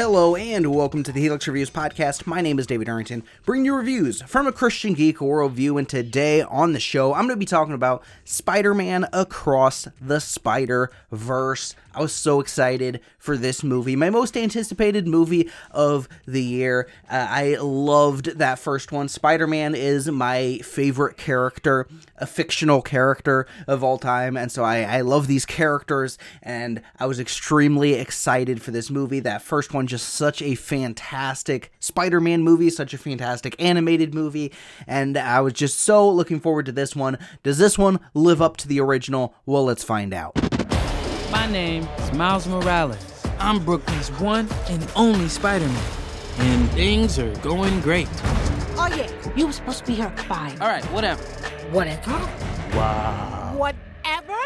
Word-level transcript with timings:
Hello 0.00 0.34
and 0.34 0.74
welcome 0.74 1.02
to 1.02 1.12
the 1.12 1.20
Helix 1.20 1.46
Reviews 1.46 1.68
podcast. 1.68 2.26
My 2.26 2.40
name 2.40 2.58
is 2.58 2.66
David 2.66 2.88
Arrington, 2.88 3.22
bringing 3.44 3.66
you 3.66 3.74
reviews 3.74 4.22
from 4.22 4.46
a 4.46 4.52
Christian 4.52 4.94
geek 4.94 5.18
worldview. 5.18 5.78
And 5.78 5.86
today 5.86 6.40
on 6.40 6.72
the 6.72 6.80
show, 6.80 7.12
I'm 7.12 7.26
going 7.26 7.36
to 7.36 7.36
be 7.36 7.44
talking 7.44 7.74
about 7.74 8.02
Spider 8.24 8.72
Man 8.72 9.06
Across 9.12 9.88
the 10.00 10.18
Spider 10.18 10.90
Verse. 11.12 11.76
I 11.92 12.00
was 12.00 12.12
so 12.12 12.40
excited 12.40 13.00
for 13.18 13.36
this 13.36 13.64
movie, 13.64 13.96
my 13.96 14.10
most 14.10 14.36
anticipated 14.36 15.08
movie 15.08 15.50
of 15.72 16.08
the 16.24 16.42
year. 16.42 16.88
Uh, 17.10 17.26
I 17.28 17.56
loved 17.56 18.38
that 18.38 18.60
first 18.60 18.92
one. 18.92 19.08
Spider 19.08 19.48
Man 19.48 19.74
is 19.74 20.08
my 20.08 20.58
favorite 20.58 21.16
character, 21.16 21.88
a 22.16 22.26
fictional 22.26 22.80
character 22.80 23.46
of 23.66 23.82
all 23.82 23.98
time. 23.98 24.36
And 24.36 24.52
so 24.52 24.62
I, 24.62 24.82
I 24.82 25.00
love 25.00 25.26
these 25.26 25.44
characters, 25.44 26.16
and 26.42 26.80
I 26.98 27.06
was 27.06 27.18
extremely 27.18 27.94
excited 27.94 28.62
for 28.62 28.70
this 28.70 28.88
movie. 28.88 29.20
That 29.20 29.42
first 29.42 29.74
one, 29.74 29.88
just 29.90 30.10
such 30.14 30.40
a 30.40 30.54
fantastic 30.54 31.72
Spider 31.80 32.20
Man 32.20 32.42
movie, 32.42 32.70
such 32.70 32.94
a 32.94 32.98
fantastic 32.98 33.56
animated 33.58 34.14
movie. 34.14 34.52
And 34.86 35.18
I 35.18 35.40
was 35.40 35.52
just 35.52 35.80
so 35.80 36.08
looking 36.08 36.38
forward 36.38 36.66
to 36.66 36.72
this 36.72 36.94
one. 36.94 37.18
Does 37.42 37.58
this 37.58 37.76
one 37.76 37.98
live 38.14 38.40
up 38.40 38.56
to 38.58 38.68
the 38.68 38.80
original? 38.80 39.34
Well, 39.44 39.64
let's 39.64 39.82
find 39.82 40.14
out. 40.14 40.40
My 41.32 41.50
name 41.50 41.88
is 41.98 42.12
Miles 42.12 42.46
Morales. 42.46 43.04
I'm 43.40 43.64
Brooklyn's 43.64 44.10
one 44.12 44.48
and 44.68 44.86
only 44.94 45.28
Spider-Man. 45.28 45.84
And 46.38 46.70
things 46.70 47.18
are 47.18 47.34
going 47.36 47.80
great. 47.80 48.08
Oh 48.76 48.88
yeah, 48.96 49.10
you 49.34 49.46
were 49.46 49.52
supposed 49.52 49.80
to 49.80 49.86
be 49.86 49.94
here 49.96 50.06
at 50.06 50.20
five. 50.20 50.60
All 50.62 50.68
right, 50.68 50.84
whatever. 50.86 51.22
Whatever. 51.72 52.12
Wow. 52.76 53.54
Whatever? 53.56 54.38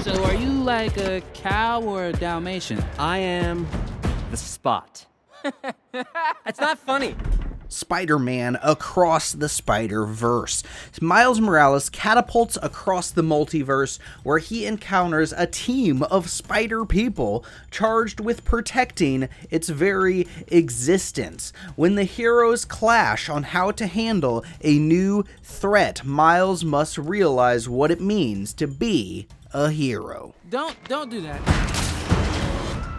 So 0.00 0.24
are 0.24 0.34
you 0.34 0.48
like 0.48 0.96
a 0.96 1.22
cow 1.34 1.80
or 1.82 2.06
a 2.06 2.12
Dalmatian? 2.12 2.84
I 2.98 3.18
am 3.18 3.66
the 4.30 4.36
spot. 4.36 5.06
It's 6.46 6.60
not 6.60 6.78
funny. 6.78 7.14
Spider 7.68 8.18
Man 8.18 8.58
across 8.62 9.32
the 9.32 9.48
Spider 9.48 10.04
Verse. 10.04 10.62
Miles 11.00 11.40
Morales 11.40 11.88
catapults 11.88 12.58
across 12.62 13.10
the 13.10 13.22
multiverse 13.22 14.00
where 14.24 14.38
he 14.38 14.66
encounters 14.66 15.32
a 15.32 15.46
team 15.46 16.02
of 16.02 16.28
spider 16.28 16.84
people 16.84 17.44
charged 17.70 18.18
with 18.18 18.44
protecting 18.44 19.28
its 19.50 19.68
very 19.68 20.26
existence. 20.48 21.52
When 21.76 21.94
the 21.94 22.04
heroes 22.04 22.64
clash 22.64 23.28
on 23.28 23.44
how 23.44 23.70
to 23.72 23.86
handle 23.86 24.44
a 24.62 24.78
new 24.78 25.24
threat, 25.42 26.04
Miles 26.04 26.64
must 26.64 26.98
realize 26.98 27.68
what 27.68 27.92
it 27.92 28.00
means 28.00 28.52
to 28.54 28.66
be 28.66 29.28
a 29.52 29.70
hero. 29.70 30.34
Don't 30.48 30.76
don't 30.88 31.08
do 31.08 31.20
that. 31.20 31.89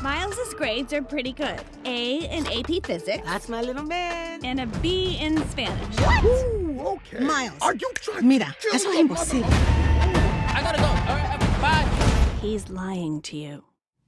Miles's 0.02 0.53
grades 0.55 0.94
are 0.94 1.02
pretty 1.03 1.31
good. 1.31 1.61
A 1.85 2.25
in 2.25 2.47
AP 2.47 2.83
Physics 2.85 3.23
That's 3.23 3.47
my 3.49 3.61
little 3.61 3.83
man. 3.83 4.43
and 4.43 4.59
a 4.59 4.66
B 4.80 5.17
in 5.19 5.38
Spanish. 5.49 5.95
What? 5.99 7.21
Miles. 7.21 7.58
Are 7.61 7.75
you 7.75 7.91
trying 7.95 8.27
Mira, 8.27 8.55
eso 8.73 8.89
es 8.89 8.99
imposible. 8.99 9.45
I 9.45 10.61
gotta 10.63 10.80
go. 10.80 10.85
All 10.85 11.16
right, 11.17 11.39
bye. 11.61 12.38
He's 12.41 12.69
lying 12.69 13.21
to 13.23 13.38
you. 13.38 13.63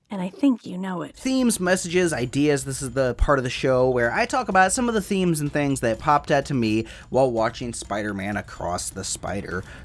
And 0.09 0.21
I 0.21 0.29
think 0.29 0.65
you 0.67 0.77
know 0.77 1.01
it. 1.01 1.15
themes, 1.15 1.59
messages, 1.59 2.13
ideas. 2.13 2.65
This 2.65 2.83
is 2.83 2.91
the 2.91 3.15
part 3.15 3.39
of 3.39 3.43
the 3.43 3.49
show 3.49 3.89
where 3.89 4.11
I 4.11 4.27
talk 4.27 4.47
about 4.47 4.71
some 4.71 4.87
of 4.87 4.93
the 4.93 5.01
themes 5.01 5.41
and 5.41 5.51
things 5.51 5.79
that 5.79 5.97
popped 5.97 6.29
out 6.29 6.45
to 6.45 6.53
me 6.53 6.85
while 7.09 7.31
watching 7.31 7.73
Spider-Man 7.73 8.37
Across 8.37 8.91
the 8.91 9.03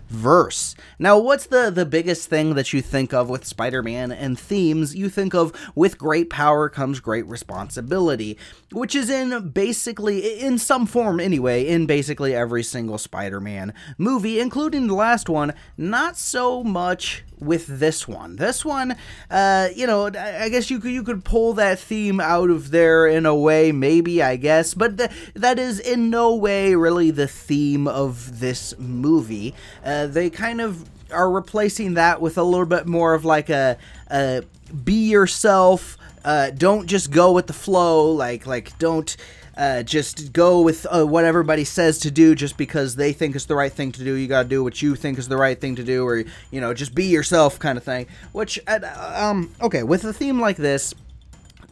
Spider-Verse. 0.09 0.75
Now, 0.99 1.19
what's 1.19 1.47
the 1.47 1.71
the 1.71 1.87
biggest 1.87 2.29
thing 2.29 2.55
that 2.55 2.73
you 2.73 2.83
think 2.83 3.13
of 3.13 3.29
with 3.29 3.45
Spider-Man 3.45 4.11
and 4.13 4.39
themes? 4.39 4.95
You 4.95 5.09
think 5.09 5.35
of 5.35 5.53
with 5.75 5.99
great 5.99 6.31
power 6.31 6.69
comes 6.69 7.01
great 7.01 7.27
responsibility, 7.27 8.39
which 8.73 8.95
is 8.95 9.11
in 9.11 9.51
basically 9.51 10.41
in 10.41 10.59
some 10.59 10.87
form 10.87 11.21
anyway 11.21 11.67
in 11.67 11.87
basically 11.87 12.35
every 12.35 12.63
single 12.63 12.99
Spider-Man 12.99 13.75
movie, 13.97 14.41
including 14.41 14.87
the 14.87 14.95
last 14.95 15.29
one. 15.29 15.53
Not 15.77 16.17
so 16.17 16.65
much 16.65 17.25
with 17.39 17.67
this 17.79 18.09
one. 18.09 18.37
This 18.37 18.65
one, 18.65 18.97
uh, 19.31 19.69
you 19.75 19.87
know, 19.87 20.07
I 20.09 20.45
I 20.45 20.49
guess 20.49 20.71
you 20.71 20.81
could 20.81 20.93
you 20.93 21.03
could 21.03 21.25
pull 21.25 21.53
that 21.55 21.79
theme 21.79 22.21
out 22.21 22.51
of 22.51 22.71
there 22.71 23.07
in 23.07 23.27
a 23.27 23.35
way, 23.35 23.73
maybe 23.73 24.23
I 24.23 24.37
guess, 24.37 24.75
but 24.75 24.99
th- 24.99 25.11
that 25.35 25.59
is 25.59 25.79
in 25.79 26.11
no 26.11 26.35
way 26.35 26.75
really 26.75 27.11
the 27.11 27.29
theme 27.29 27.87
of 27.87 28.41
this 28.41 28.75
movie. 28.79 29.55
Uh, 29.85 29.98
they 30.07 30.31
kind 30.31 30.61
of 30.61 30.89
are 31.11 31.31
replacing 31.31 31.95
that 31.95 32.21
with 32.21 32.39
a 32.39 32.43
little 32.43 32.67
bit 32.67 32.87
more 32.87 33.15
of 33.15 33.25
like 33.25 33.49
a, 33.51 33.79
a 34.11 34.43
be 34.85 35.09
yourself. 35.11 35.97
Uh, 36.25 36.51
don't 36.51 36.87
just 36.87 37.11
go 37.11 37.33
with 37.33 37.47
the 37.47 37.53
flow. 37.53 38.13
Like 38.13 38.47
like 38.47 38.79
don't 38.79 39.17
uh, 39.59 39.83
just 39.83 40.33
go 40.33 40.61
with 40.61 40.87
uh, 40.87 41.05
what 41.05 41.25
everybody 41.25 41.65
says 41.65 41.99
to 41.99 42.11
do 42.13 42.35
just 42.35 42.57
because 42.57 42.95
they 42.95 43.13
think 43.13 43.35
it's 43.35 43.47
the 43.47 43.57
right 43.57 43.73
thing 43.73 43.91
to 43.91 44.05
do. 44.05 44.15
You 44.15 44.29
got 44.29 44.45
to 44.45 44.49
do 44.49 44.63
what 44.63 44.81
you 44.81 44.95
think 44.95 45.19
is 45.19 45.27
the 45.27 45.37
right 45.37 45.61
thing 45.61 45.75
to 45.77 45.85
do, 45.85 46.07
or 46.07 46.25
you 46.53 46.61
know, 46.61 46.73
just 46.73 46.95
be 46.95 47.07
yourself, 47.07 47.59
kind 47.59 47.77
of 47.77 47.83
thing. 47.83 48.07
Which, 48.31 48.61
uh, 48.69 48.79
um, 49.17 49.53
okay, 49.61 49.83
with 49.83 50.05
a 50.05 50.13
theme 50.13 50.41
like 50.41 50.57
this, 50.57 50.95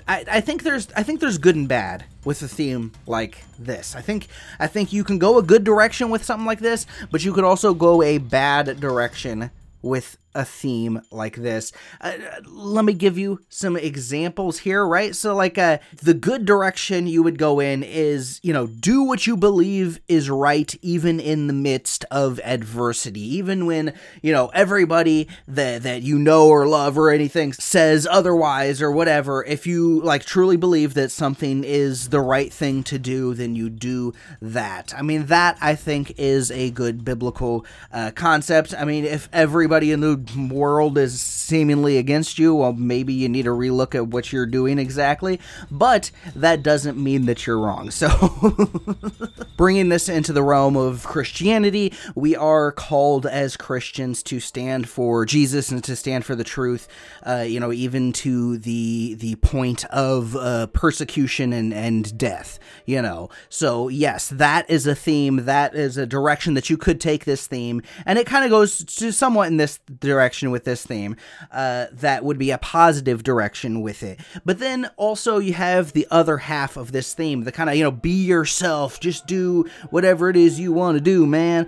I, 0.09 0.25
I 0.31 0.41
think 0.41 0.63
there's 0.63 0.89
I 0.97 1.03
think 1.03 1.21
there's 1.21 1.39
good 1.39 1.57
and 1.57 1.69
bad 1.69 2.05
with 2.25 2.43
a 2.43 2.49
theme 2.49 2.93
like 3.07 3.45
this. 3.59 3.97
I 3.97 4.01
think 4.01 4.29
I 4.59 4.67
think 4.67 4.93
you 4.93 5.05
can 5.05 5.19
go 5.19 5.39
a 5.39 5.43
good 5.43 5.65
direction 5.65 6.11
with 6.11 6.25
something 6.25 6.47
like 6.47 6.61
this, 6.61 6.87
but 7.11 7.25
you 7.25 7.33
could 7.33 7.45
also 7.45 7.75
go 7.75 8.03
a 8.03 8.19
bad 8.19 8.81
direction 8.81 9.51
with 9.83 10.17
a 10.37 10.45
theme 10.45 11.01
like 11.11 11.37
this. 11.37 11.73
Uh, 12.01 12.13
let 12.47 12.85
me 12.85 12.93
give 12.93 13.17
you 13.17 13.41
some 13.49 13.77
examples 13.77 14.59
here, 14.59 14.87
right? 14.87 15.17
So, 15.17 15.35
like, 15.35 15.57
uh, 15.57 15.79
the 16.03 16.15
good 16.15 16.45
direction 16.45 17.07
you 17.07 17.23
would 17.23 17.39
go 17.39 17.59
in 17.59 17.83
is, 17.83 18.39
you 18.43 18.53
know, 18.53 18.67
do 18.67 19.03
what 19.03 19.27
you 19.27 19.37
believe 19.37 19.99
is 20.09 20.29
right, 20.29 20.73
even 20.83 21.19
in 21.19 21.47
the 21.47 21.53
midst 21.53 22.05
of 22.11 22.39
adversity, 22.45 23.21
even 23.37 23.67
when, 23.67 23.95
you 24.23 24.33
know, 24.33 24.49
everybody 24.49 25.27
that, 25.49 25.83
that 25.83 26.03
you 26.03 26.19
know 26.19 26.49
or 26.49 26.69
love 26.69 26.99
or 26.99 27.11
anything 27.11 27.53
says 27.55 28.07
otherwise 28.09 28.83
or 28.83 28.93
whatever. 28.93 29.43
If 29.45 29.67
you, 29.67 30.01
like, 30.03 30.25
truly 30.25 30.57
believe 30.57 30.95
that 30.95 31.11
something 31.11 31.65
is 31.65 32.11
the 32.11 32.21
right 32.21 32.53
thing 32.53 32.83
to 32.85 32.99
do, 32.99 33.33
then 33.33 33.55
you 33.55 33.71
do 33.71 34.13
that. 34.43 34.93
I 34.97 35.03
mean, 35.03 35.27
that 35.27 35.57
I 35.63 35.75
think 35.75 36.13
is 36.19 36.51
a 36.51 36.71
good 36.71 37.05
biblical 37.05 37.65
uh, 37.91 38.11
concept. 38.15 38.75
I 38.77 38.85
mean, 38.85 39.05
if 39.05 39.29
everybody 39.33 39.93
in 39.93 40.01
the 40.01 40.17
world 40.35 40.99
is 40.99 41.21
seemingly 41.21 41.99
against 41.99 42.39
you, 42.39 42.55
well, 42.55 42.73
maybe 42.73 43.15
you 43.15 43.29
need 43.29 43.45
to 43.45 43.51
relook 43.51 43.95
at 43.95 44.09
what 44.09 44.33
you're 44.33 44.47
doing 44.47 44.79
exactly. 44.79 45.41
But 45.71 46.11
that 46.35 46.63
doesn't 46.63 47.03
mean 47.03 47.27
that 47.27 47.47
you're 47.47 47.59
wrong. 47.59 47.91
So, 47.91 48.09
bringing 49.57 49.89
this 49.89 50.09
into 50.09 50.33
the 50.33 50.43
realm 50.43 50.77
of 50.77 51.05
Christianity, 51.05 51.93
we 52.15 52.37
are 52.37 52.73
called 52.73 53.27
as 53.27 53.57
Christians 53.57 54.23
to 54.25 54.41
stand 54.41 54.89
for 54.89 55.25
Jesus 55.25 55.71
and 55.71 55.83
to 55.85 55.97
stand 55.97 56.25
for 56.25 56.35
the 56.35 56.45
truth. 56.45 56.89
Uh, 57.25 57.45
you 57.47 57.61
know, 57.61 57.73
even 57.73 58.13
to 58.13 58.59
the 58.59 59.15
the 59.15 59.37
point 59.37 59.85
of 59.87 60.37
uh, 60.37 60.67
persecution 60.69 61.53
and 61.53 61.73
and 61.73 62.17
death. 62.19 62.59
You 62.85 63.03
know, 63.03 63.31
so 63.49 63.89
yes, 63.89 64.29
that 64.29 64.69
is 64.71 64.87
a 64.87 64.95
theme. 64.95 65.45
That 65.45 65.75
is 65.75 65.97
a 65.97 66.07
direction 66.07 66.55
that 66.55 66.71
you 66.71 66.77
could 66.77 67.01
take 67.01 67.25
this 67.25 67.47
theme, 67.47 67.83
and 68.05 68.19
it 68.19 68.27
kind 68.27 68.45
of 68.45 68.51
goes 68.51 68.79
to 68.85 69.13
somewhat 69.13 69.49
in 69.49 69.57
this 69.57 69.79
direction 70.07 70.51
with 70.51 70.65
this 70.65 70.85
theme. 70.85 71.17
Uh, 71.51 71.87
that 71.93 72.25
would 72.25 72.39
be 72.39 72.51
a 72.51 72.59
positive 72.59 73.23
direction 73.23 73.81
with 73.83 74.03
it. 74.03 74.21
But 74.45 74.59
then 74.59 74.91
also 74.97 75.39
you 75.39 75.53
have 75.55 75.93
the 75.93 76.07
other 76.11 76.39
half 76.39 76.77
of 76.77 76.93
this 76.93 77.15
theme, 77.15 77.45
the 77.45 77.53
kind 77.53 77.69
of 77.69 77.77
you 77.77 77.83
know 77.83 77.91
be 77.91 78.25
yourself, 78.25 79.01
just 79.01 79.27
do 79.27 79.67
whatever 79.91 80.31
it 80.31 80.37
is 80.37 80.59
you 80.59 80.73
want 80.73 80.97
to 80.97 81.01
do, 81.01 81.27
man. 81.27 81.67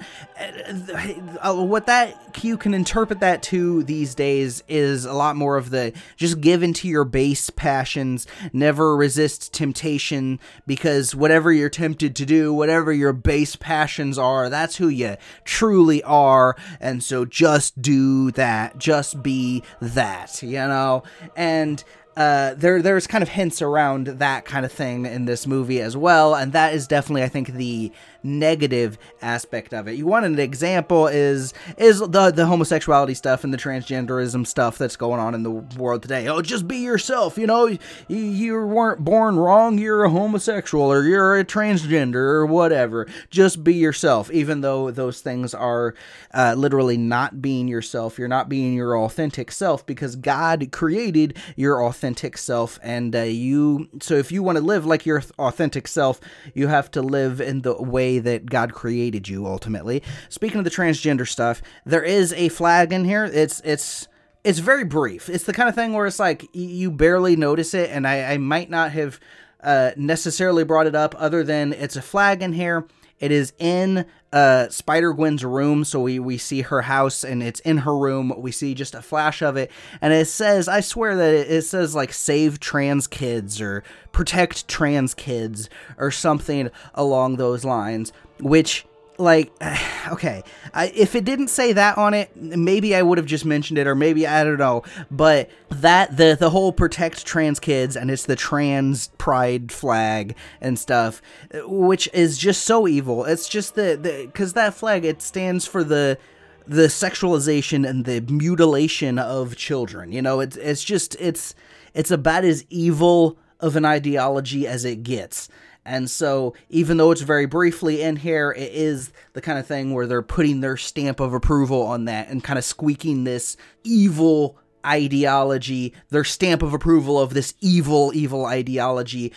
Uh, 1.43 1.54
what 1.54 1.87
that 1.87 2.44
you 2.44 2.56
can 2.56 2.75
interpret 2.75 3.20
that 3.20 3.43
to 3.43 3.82
these 3.85 4.14
days 4.14 4.62
is 4.69 5.05
a 5.05 5.12
lot 5.12 5.37
more 5.37 5.56
of 5.56 5.70
the 5.70 5.93
just 6.17 6.40
give 6.40 6.62
into 6.62 6.88
your 6.88 7.05
base 7.05 7.50
passions, 7.50 8.26
never 8.52 8.96
resist 8.96 9.52
temptation 9.52 10.38
because 10.67 11.14
whatever 11.14 11.52
you're 11.52 11.69
tempted 11.69 12.14
to 12.17 12.26
do, 12.26 12.52
whatever 12.52 12.93
your 12.93 13.12
base 13.12 13.56
passions 13.56 14.19
are, 14.19 14.49
that's 14.49 14.76
who 14.76 14.88
you 14.88 15.17
truly 15.44 16.02
are. 16.05 16.56
And 16.81 17.02
so 17.02 17.25
just 17.25 17.81
do 17.81 18.27
that. 18.32 18.78
Just 18.78 19.22
be 19.22 19.62
that, 19.80 20.42
you 20.42 20.58
know? 20.58 21.02
And 21.36 21.82
uh, 22.19 22.54
there 22.54 22.82
there's 22.82 23.06
kind 23.06 23.22
of 23.22 23.28
hints 23.28 23.62
around 23.62 24.08
that 24.08 24.44
kind 24.44 24.66
of 24.66 24.72
thing 24.72 25.06
in 25.06 25.25
this 25.25 25.46
movie 25.46 25.80
as 25.80 25.96
well, 25.96 26.34
and 26.34 26.52
that 26.52 26.75
is 26.75 26.88
definitely 26.88 27.22
I 27.22 27.28
think 27.28 27.52
the 27.52 27.92
negative 28.23 28.99
aspect 29.23 29.73
of 29.73 29.88
it. 29.88 29.93
You 29.93 30.06
want 30.06 30.26
an 30.26 30.38
example 30.38 31.06
is 31.06 31.55
is 31.76 32.00
the 32.00 32.31
the 32.31 32.47
homosexuality 32.47 33.15
stuff 33.15 33.44
and 33.44 33.53
the 33.53 33.59
transgenderism 33.59 34.47
stuff 34.47 34.79
that's 34.79 34.97
going 34.97 35.20
on 35.20 35.35
in 35.35 35.43
the 35.43 35.50
world 35.50 36.03
today. 36.03 36.29
Oh, 36.29 36.43
just 36.43 36.67
be 36.67 36.79
yourself. 36.79 37.38
You 37.38 37.47
know, 37.47 37.67
you, 37.67 37.79
you 38.09 38.67
weren't 38.67 39.05
born 39.05 39.37
wrong. 39.37 39.79
You're 39.79 40.05
a 40.05 40.11
homosexual 40.11 40.85
or 40.85 41.05
you're 41.05 41.38
a 41.38 41.44
transgender 41.44 42.15
or 42.15 42.47
whatever. 42.47 43.06
Just 43.31 43.62
be 43.62 43.75
yourself, 43.75 44.31
even 44.31 44.61
though 44.61 44.91
those 44.91 45.21
things 45.21 45.55
are 45.55 45.94
uh, 46.35 46.55
literally 46.56 46.97
not 46.97 47.41
being 47.41 47.69
yourself. 47.69 48.19
You're 48.19 48.29
not 48.29 48.49
being 48.49 48.75
your 48.75 48.97
authentic 48.99 49.53
self 49.53 49.87
because 49.87 50.17
God 50.17 50.69
created 50.73 51.37
your 51.56 51.85
authentic 51.85 52.37
self, 52.38 52.79
and 52.82 53.14
uh, 53.14 53.23
you. 53.23 53.88
So 54.00 54.14
if 54.14 54.32
you 54.32 54.43
want 54.43 54.59
to 54.59 54.64
live 54.64 54.87
like 54.87 55.06
your 55.06 55.23
authentic 55.38 55.87
self, 55.88 56.21
you 56.55 56.69
have 56.69 56.91
to 56.93 57.03
live 57.03 57.41
in 57.41 57.62
the 57.62 57.81
way 57.81 58.07
that 58.16 58.46
God 58.46 58.72
created 58.72 59.28
you. 59.28 59.46
Ultimately, 59.46 60.02
speaking 60.31 60.58
of 60.58 60.64
the 60.64 60.70
transgender 60.70 61.28
stuff, 61.28 61.60
there 61.84 62.02
is 62.02 62.32
a 62.32 62.49
flag 62.49 62.94
in 62.94 63.05
here. 63.05 63.26
It's 63.26 63.60
it's 63.60 64.08
it's 64.44 64.60
very 64.60 64.84
brief. 64.84 65.28
It's 65.28 65.44
the 65.44 65.52
kind 65.52 65.69
of 65.69 65.75
thing 65.75 65.93
where 65.93 66.06
it's 66.06 66.19
like 66.19 66.46
you 66.55 66.90
barely 66.90 67.37
notice 67.37 67.75
it, 67.75 67.90
and 67.90 68.06
I, 68.06 68.32
I 68.32 68.38
might 68.38 68.70
not 68.70 68.93
have 68.93 69.20
uh, 69.62 69.90
necessarily 69.96 70.64
brought 70.64 70.87
it 70.87 70.94
up 70.94 71.14
other 71.19 71.44
than 71.44 71.75
it's 71.75 71.96
a 71.96 72.02
flag 72.02 72.43
in 72.43 72.55
here. 72.55 72.87
It 73.20 73.32
is 73.32 73.53
in 73.59 74.06
uh, 74.32 74.69
Spider 74.69 75.12
Gwen's 75.12 75.44
room, 75.44 75.85
so 75.85 76.00
we, 76.00 76.19
we 76.19 76.38
see 76.38 76.62
her 76.62 76.82
house 76.82 77.25
and 77.25 77.43
it's 77.43 77.61
in 77.61 77.79
her 77.79 77.97
room. 77.97 78.32
We 78.37 78.53
see 78.53 78.75
just 78.75 78.94
a 78.94 79.03
flash 79.03 79.43
of 79.43 79.56
it, 79.56 79.70
and 80.00 80.12
it 80.12 80.26
says, 80.26 80.69
I 80.69 80.81
swear 80.81 81.17
that 81.17 81.35
it, 81.35 81.50
it 81.50 81.62
says 81.62 81.94
like 81.94 82.12
save 82.12 82.61
trans 82.61 83.06
kids 83.06 83.61
or 83.61 83.82
protect 84.12 84.69
trans 84.69 85.15
kids 85.15 85.69
or 85.97 86.11
something 86.11 86.70
along 86.94 87.37
those 87.37 87.65
lines, 87.65 88.12
which 88.41 88.87
like 89.19 89.53
okay 90.11 90.43
I, 90.73 90.87
if 90.94 91.15
it 91.15 91.25
didn't 91.25 91.49
say 91.49 91.73
that 91.73 91.99
on 91.99 92.15
it 92.15 92.35
maybe 92.37 92.94
i 92.94 93.03
would 93.03 93.19
have 93.19 93.26
just 93.26 93.44
mentioned 93.44 93.79
it 93.79 93.87
or 93.87 93.94
maybe 93.94 94.26
i 94.26 94.44
don't 94.44 94.59
know. 94.59 94.82
But 95.11 95.50
that 95.69 96.17
the 96.17 96.37
the 96.38 96.50
whole 96.50 96.73
protect 96.73 97.26
trans 97.26 97.61
kids 97.61 97.97
and 97.97 98.11
it's 98.11 98.25
the 98.25 98.37
trans 98.37 99.09
pride 99.19 99.73
flag 99.73 100.37
and 100.61 100.79
stuff 100.79 101.20
which 101.65 102.09
is 102.12 102.38
just 102.38 102.65
so 102.65 102.88
evil. 102.88 103.25
It's 103.25 103.49
just 103.49 103.75
the 103.75 103.99
because 104.26 104.55
that 104.55 104.75
flag 104.75 105.05
it 105.05 105.21
stands 105.23 105.67
for 105.67 105.85
the 105.85 106.19
the 106.67 106.87
sexualization 106.87 107.88
and 107.88 108.05
the 108.05 108.21
mutilation 108.32 109.19
of 109.19 109.56
children 109.56 110.12
you 110.12 110.23
know? 110.23 110.41
It's 110.41 110.56
it's 110.56 110.85
just 110.85 111.17
it's 111.17 111.55
it's 111.94 112.11
about 112.11 112.44
as 112.44 112.64
evil 112.71 113.38
of 113.61 113.75
an 113.75 113.85
ideology 113.85 114.67
as 114.67 114.85
it 114.85 115.03
gets 115.03 115.49
and 115.88 116.11
so, 116.11 116.55
even 116.69 116.99
though 116.99 117.11
it's 117.11 117.23
very 117.23 117.46
briefly 117.46 118.02
in 118.02 118.17
here, 118.17 118.52
it 118.52 118.73
is 118.73 119.11
the 119.32 119.40
kind 119.40 119.58
of 119.58 119.67
thing 119.67 119.94
where 119.94 120.06
they're 120.06 120.23
putting 120.23 120.61
their 120.61 120.76
stamp 120.76 121.19
of 121.19 121.32
approval 121.32 121.82
on 121.82 122.05
that 122.05 122.29
and 122.29 122.44
kind 122.44 122.58
of 122.58 122.64
squeaking 122.64 123.25
this 123.25 123.56
evil 123.85 124.58
ideology, 124.87 125.94
their 126.11 126.25
stamp 126.25 126.62
of 126.62 126.75
approval 126.75 127.19
of 127.19 127.35
this 127.35 127.55
evil, 127.61 128.12
evil 128.14 128.44
ideology 128.44 129.32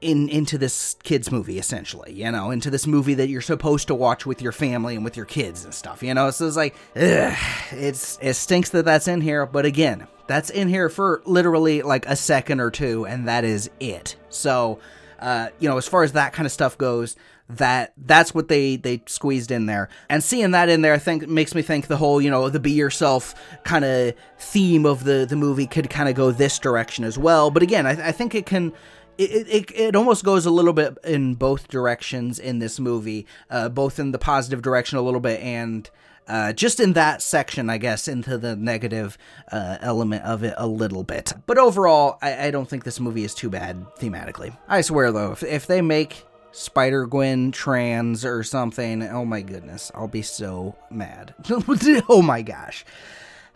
in 0.00 0.28
into 0.28 0.56
this 0.56 0.94
kids 1.02 1.32
movie 1.32 1.58
essentially 1.58 2.12
you 2.12 2.30
know 2.30 2.52
into 2.52 2.70
this 2.70 2.86
movie 2.86 3.14
that 3.14 3.28
you're 3.28 3.40
supposed 3.40 3.88
to 3.88 3.94
watch 3.96 4.24
with 4.24 4.40
your 4.40 4.52
family 4.52 4.94
and 4.94 5.02
with 5.04 5.16
your 5.16 5.26
kids 5.26 5.64
and 5.64 5.74
stuff 5.74 6.04
you 6.04 6.14
know? 6.14 6.30
So 6.30 6.46
it's 6.46 6.56
like 6.56 6.76
ugh, 6.94 7.36
it's 7.72 8.16
it 8.22 8.34
stinks 8.34 8.70
that 8.70 8.84
that's 8.84 9.08
in 9.08 9.20
here 9.20 9.44
but 9.44 9.64
again 9.64 10.06
that's 10.28 10.50
in 10.50 10.68
here 10.68 10.88
for 10.88 11.20
literally 11.24 11.82
like 11.82 12.06
a 12.06 12.14
second 12.14 12.60
or 12.60 12.70
two 12.70 13.06
and 13.06 13.26
that 13.26 13.44
is 13.44 13.70
it. 13.80 14.14
So 14.28 14.78
uh, 15.18 15.48
you 15.58 15.68
know, 15.68 15.76
as 15.76 15.88
far 15.88 16.02
as 16.02 16.12
that 16.12 16.32
kind 16.32 16.46
of 16.46 16.52
stuff 16.52 16.78
goes, 16.78 17.16
that 17.48 17.92
that's 17.96 18.34
what 18.34 18.48
they 18.48 18.76
they 18.76 19.02
squeezed 19.06 19.50
in 19.50 19.66
there. 19.66 19.88
And 20.08 20.22
seeing 20.22 20.50
that 20.50 20.68
in 20.68 20.82
there 20.82 20.92
i 20.92 20.98
think 20.98 21.26
makes 21.26 21.54
me 21.54 21.62
think 21.62 21.86
the 21.86 21.96
whole 21.96 22.20
you 22.20 22.30
know 22.30 22.50
the 22.50 22.60
be 22.60 22.72
yourself 22.72 23.34
kind 23.64 23.84
of 23.84 24.14
theme 24.38 24.84
of 24.84 25.04
the 25.04 25.26
the 25.26 25.36
movie 25.36 25.66
could 25.66 25.88
kind 25.88 26.08
of 26.08 26.14
go 26.14 26.30
this 26.30 26.58
direction 26.58 27.04
as 27.04 27.16
well. 27.16 27.50
But 27.50 27.62
again 27.62 27.86
i, 27.86 28.08
I 28.08 28.12
think 28.12 28.34
it 28.34 28.44
can 28.44 28.72
it, 29.16 29.48
it, 29.48 29.70
it 29.74 29.96
almost 29.96 30.24
goes 30.24 30.46
a 30.46 30.50
little 30.50 30.72
bit 30.72 30.96
in 31.04 31.34
both 31.34 31.66
directions 31.66 32.38
in 32.38 32.60
this 32.60 32.78
movie, 32.78 33.26
uh, 33.50 33.68
both 33.68 33.98
in 33.98 34.12
the 34.12 34.18
positive 34.18 34.62
direction 34.62 34.96
a 34.96 35.02
little 35.02 35.18
bit 35.18 35.40
and 35.40 35.90
uh, 36.28 36.52
just 36.52 36.78
in 36.78 36.92
that 36.92 37.22
section, 37.22 37.70
I 37.70 37.78
guess, 37.78 38.06
into 38.06 38.36
the 38.38 38.54
negative 38.54 39.16
uh, 39.50 39.78
element 39.80 40.24
of 40.24 40.42
it 40.42 40.54
a 40.58 40.66
little 40.66 41.02
bit. 41.02 41.32
But 41.46 41.58
overall, 41.58 42.18
I, 42.20 42.46
I, 42.46 42.50
don't 42.50 42.68
think 42.68 42.84
this 42.84 43.00
movie 43.00 43.24
is 43.24 43.34
too 43.34 43.48
bad 43.48 43.84
thematically. 43.98 44.56
I 44.68 44.82
swear, 44.82 45.10
though, 45.10 45.32
if, 45.32 45.42
if 45.42 45.66
they 45.66 45.80
make 45.80 46.26
Spider 46.52 47.06
Gwen 47.06 47.50
trans 47.50 48.24
or 48.24 48.42
something, 48.42 49.02
oh 49.02 49.24
my 49.24 49.40
goodness, 49.40 49.90
I'll 49.94 50.08
be 50.08 50.22
so 50.22 50.76
mad. 50.90 51.34
oh 52.08 52.22
my 52.22 52.42
gosh. 52.42 52.84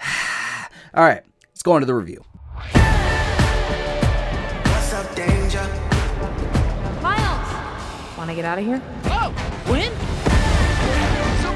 All 0.94 1.04
right, 1.04 1.22
let's 1.50 1.62
go 1.62 1.72
on 1.72 1.80
to 1.80 1.86
the 1.86 1.94
review. 1.94 2.24
What's 4.64 4.92
up, 4.92 5.14
Danger? 5.14 5.62
Miles! 7.02 8.16
Want 8.16 8.30
to 8.30 8.36
get 8.36 8.44
out 8.44 8.58
of 8.58 8.64
here? 8.64 8.82
Oh, 9.06 9.34
Gwen? 9.66 10.11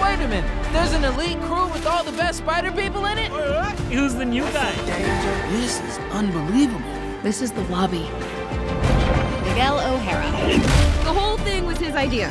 So 0.06 0.12
wait 0.12 0.24
a 0.24 0.28
minute. 0.28 0.72
There's 0.72 0.92
an 0.92 1.02
elite 1.02 1.40
crew 1.42 1.66
with 1.66 1.84
all 1.84 2.04
the 2.04 2.12
best 2.12 2.38
spider 2.38 2.70
people 2.70 3.06
in 3.06 3.18
it? 3.18 3.28
Who's 3.90 4.14
the 4.14 4.24
new 4.24 4.44
guy? 4.52 4.72
This 5.50 5.80
is 5.80 5.98
unbelievable. 6.12 6.80
This 7.24 7.42
is 7.42 7.50
the 7.50 7.62
lobby. 7.62 8.08
Miguel 9.48 9.80
O'Hara. 9.80 10.30
The 11.02 11.12
whole 11.12 11.38
thing 11.38 11.66
was 11.66 11.78
his 11.78 11.96
idea. 11.96 12.30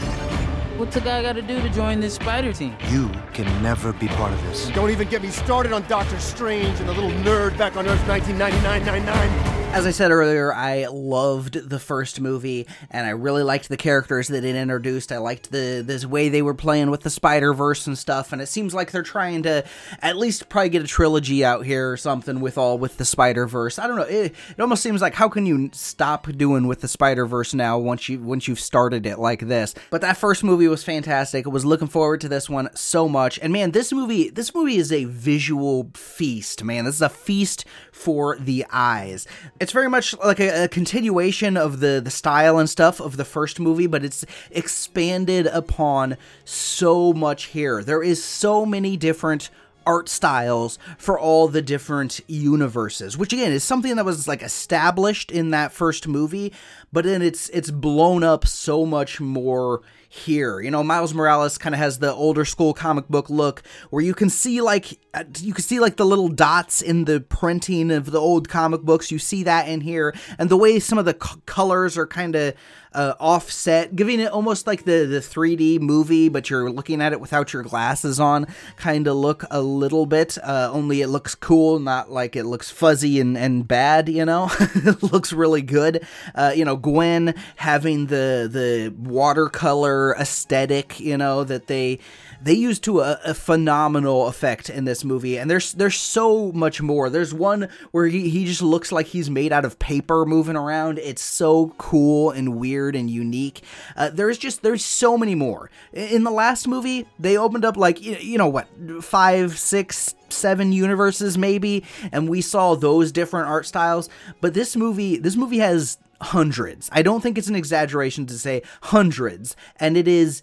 What's 0.78 0.96
a 0.96 1.02
guy 1.02 1.22
got 1.22 1.34
to 1.34 1.42
do 1.42 1.62
to 1.62 1.70
join 1.70 2.00
this 2.00 2.16
spider 2.16 2.54
team? 2.54 2.78
You 2.88 3.12
can 3.34 3.46
never 3.62 3.92
be 3.92 4.08
part 4.08 4.32
of 4.32 4.42
this. 4.44 4.70
Don't 4.70 4.92
even 4.92 5.10
get 5.10 5.22
me 5.22 5.30
started 5.30 5.74
on 5.74 5.86
Doctor 5.90 6.18
Strange 6.20 6.80
and 6.80 6.88
the 6.88 6.94
little 6.94 7.12
nerd 7.24 7.58
back 7.58 7.76
on 7.76 7.88
Earth 7.88 8.02
1999-99. 8.06 9.55
As 9.76 9.86
I 9.86 9.92
said 9.92 10.12
earlier, 10.12 10.54
I 10.54 10.86
loved 10.86 11.70
the 11.70 11.80
first 11.80 12.22
movie, 12.22 12.66
and 12.92 13.06
I 13.06 13.10
really 13.10 13.44
liked 13.44 13.68
the 13.68 13.76
characters 13.76 14.30
that 14.30 14.46
it 14.46 14.56
introduced. 14.56 15.12
I 15.12 15.18
liked 15.18 15.52
the 15.52 15.84
this 15.86 16.06
way 16.06 16.30
they 16.30 16.42
were 16.42 16.54
playing 16.54 16.92
with 16.92 17.02
the 17.02 17.10
Spider 17.10 17.54
Verse 17.54 17.86
and 17.86 17.98
stuff. 17.98 18.32
And 18.32 18.42
it 18.42 18.46
seems 18.46 18.74
like 18.74 18.92
they're 18.92 19.04
trying 19.04 19.44
to 19.44 19.66
at 20.02 20.16
least 20.16 20.48
probably 20.48 20.70
get 20.70 20.82
a 20.82 20.88
trilogy 20.88 21.44
out 21.44 21.66
here 21.66 21.92
or 21.92 21.98
something 21.98 22.40
with 22.40 22.58
all 22.58 22.78
with 22.78 22.96
the 22.96 23.04
Spider 23.04 23.48
Verse. 23.48 23.78
I 23.78 23.86
don't 23.88 23.98
know. 23.98 24.04
It, 24.04 24.34
it 24.58 24.62
almost 24.62 24.82
seems 24.82 25.02
like 25.02 25.14
how 25.14 25.28
can 25.28 25.46
you 25.46 25.70
stop 25.74 26.26
doing 26.32 26.68
with 26.68 26.80
the 26.80 26.88
Spider 26.88 27.26
Verse 27.26 27.54
now 27.54 27.78
once 27.78 28.08
you 28.08 28.22
once 28.22 28.48
you've 28.48 28.62
started 28.62 29.06
it 29.06 29.20
like 29.20 29.42
this? 29.42 29.76
But 29.90 30.00
that 30.00 30.16
first 30.16 30.42
movie 30.42 30.70
was 30.70 30.86
fantastic. 30.86 31.46
I 31.46 31.50
was 31.50 31.66
looking 31.66 31.90
forward 31.90 32.22
to 32.22 32.30
this 32.30 32.50
one 32.50 32.70
so 32.76 33.10
much. 33.10 33.40
And 33.40 33.52
man, 33.52 33.72
this 33.72 33.92
movie 33.92 34.30
this 34.30 34.56
movie 34.56 34.78
is 34.78 34.94
a 34.94 35.04
visual 35.04 35.92
feast. 35.96 36.64
Man, 36.64 36.86
this 36.86 36.96
is 36.96 37.02
a 37.02 37.10
feast 37.10 37.66
for 37.92 38.38
the 38.38 38.66
eyes 38.72 39.28
very 39.72 39.90
much 39.90 40.18
like 40.20 40.40
a, 40.40 40.66
a, 40.66 40.68
continuation 40.68 41.58
of 41.58 41.80
the 41.80 42.02
the 42.04 42.12
style 42.12 42.58
and 42.58 42.70
stuff 42.70 43.00
of 43.00 43.18
the 43.18 43.26
first 43.26 43.60
movie, 43.60 43.88
but 43.88 44.04
it's 44.04 44.26
expanded 44.52 45.48
upon 45.48 46.18
so 46.44 47.14
much 47.14 47.46
here. 47.46 47.84
There 47.84 48.04
is 48.04 48.24
so 48.24 48.66
many 48.66 48.98
different 48.98 49.50
art 49.88 50.10
styles 50.10 50.80
for 50.98 51.20
all 51.20 51.48
the 51.48 51.62
different 51.62 52.20
universes 52.28 53.20
which 53.20 53.32
again 53.32 53.52
is 53.52 53.64
something 53.64 53.96
that 53.96 54.04
was 54.04 54.28
like 54.28 54.42
established 54.42 55.30
in 55.30 55.52
that 55.52 55.72
first 55.72 56.08
movie 56.08 56.52
but 56.92 57.06
then 57.06 57.22
it's 57.22 57.50
it's 57.50 57.70
blown 57.70 58.24
up 58.24 58.48
so 58.48 58.84
much 58.84 59.22
more 59.22 59.82
here. 60.16 60.62
You 60.62 60.72
know, 60.72 60.84
Miles 60.84 61.14
Morales 61.14 61.58
kind 61.58 61.76
of 61.76 61.80
has 61.80 62.00
the 62.00 62.12
older 62.14 62.46
school 62.46 62.74
comic 62.74 63.08
book 63.10 63.30
look 63.30 63.64
where 63.90 64.04
you 64.04 64.14
can 64.14 64.30
see 64.30 64.62
like 64.62 65.00
uh, 65.14 65.26
you 65.40 65.54
can 65.54 65.64
see 65.64 65.80
like 65.80 65.98
the 65.98 66.06
little 66.06 66.30
dots 66.30 66.82
in 66.82 67.06
the 67.06 67.20
printing 67.20 67.92
of 67.92 68.12
the 68.12 68.20
old 68.20 68.48
comic 68.50 68.82
books. 68.82 69.12
You 69.12 69.20
see 69.20 69.44
that 69.44 69.68
in 69.68 69.82
here 69.82 70.16
and 70.40 70.50
the 70.50 70.58
way 70.58 70.80
some 70.80 70.98
of 70.98 71.06
the 71.06 71.18
c- 71.22 71.42
colors 71.46 71.98
are 71.98 72.08
kind 72.08 72.36
of 72.36 72.56
uh, 72.96 73.14
offset, 73.20 73.96
giving 73.96 74.22
it 74.22 74.32
almost 74.32 74.66
like 74.66 74.86
the 74.86 75.06
the 75.06 75.20
3D 75.20 75.80
movie, 75.82 76.30
but 76.30 76.50
you're 76.50 76.72
looking 76.72 77.02
at 77.02 77.12
it 77.12 77.20
without 77.20 77.52
your 77.52 77.62
glasses 77.62 78.20
on. 78.20 78.48
Kind 78.78 79.08
of 79.08 79.18
look 79.18 79.44
a 79.52 79.62
little 79.62 80.06
bit. 80.06 80.38
Uh, 80.42 80.70
only 80.72 81.02
it 81.02 81.10
looks 81.10 81.36
cool, 81.36 81.80
not 81.80 82.10
like 82.10 82.36
it 82.36 82.46
looks 82.46 82.72
fuzzy 82.72 83.20
and 83.20 83.38
and 83.38 83.68
bad. 83.68 84.08
You 84.08 84.24
know, 84.26 84.50
it 84.60 85.04
looks 85.04 85.34
really 85.34 85.62
good. 85.62 86.08
Uh, 86.34 86.54
you 86.56 86.64
know, 86.64 86.78
Gwen 86.78 87.36
having 87.58 88.08
the 88.08 88.48
the 88.50 88.94
watercolor 88.98 90.05
aesthetic. 90.14 91.00
You 91.00 91.18
know 91.18 91.44
that 91.44 91.68
they 91.68 92.00
they 92.42 92.54
use 92.54 92.80
to 92.80 93.00
a, 93.00 93.20
a, 93.26 93.34
phenomenal 93.34 94.28
effect 94.28 94.70
in 94.70 94.86
this 94.86 95.04
movie. 95.04 95.38
And 95.38 95.50
there's 95.50 95.74
there's 95.74 95.96
so 95.96 96.52
much 96.52 96.82
more. 96.82 97.10
There's 97.10 97.34
one 97.34 97.70
where 97.92 98.08
he, 98.08 98.30
he 98.30 98.46
just 98.46 98.62
looks 98.62 98.92
like 98.92 99.08
he's 99.08 99.30
made 99.30 99.52
out 99.52 99.66
of 99.66 99.80
paper 99.80 100.26
moving 100.26 100.56
around. 100.56 101.00
It's 101.00 101.22
so 101.22 101.74
cool 101.78 102.32
and 102.32 102.58
weird 102.58 102.96
and 102.96 103.10
unique. 103.10 103.64
Uh, 103.96 104.10
there's 104.10 104.38
just 104.38 104.62
there's 104.62 104.86
so 104.86 105.18
many 105.18 105.36
more. 105.36 105.70
In 105.94 106.24
the 106.24 106.32
last 106.32 106.68
movie 106.68 107.08
they 107.18 107.38
opened 107.38 107.66
up 107.66 107.78
like 107.78 108.02
you, 108.02 108.16
you 108.18 108.38
know 108.38 108.48
what 108.48 108.68
five 109.02 109.58
six 109.58 110.14
seven 110.30 110.72
universes 110.72 111.38
maybe 111.38 111.84
and 112.12 112.28
we 112.28 112.42
saw 112.42 112.76
those 112.76 113.12
different 113.12 113.48
art 113.48 113.66
styles. 113.66 114.10
But 114.42 114.54
this 114.54 114.76
movie 114.76 115.18
this 115.18 115.36
movie 115.36 115.60
has 115.60 115.98
hundreds. 116.22 116.90
I 116.92 117.02
don't 117.02 117.22
think 117.22 117.38
it's 117.38 117.48
an 117.48 117.56
exaggeration 117.56 118.26
to 118.28 118.38
say 118.38 118.62
hundreds. 118.84 119.56
And 119.78 119.98
it 119.98 120.08
is 120.08 120.42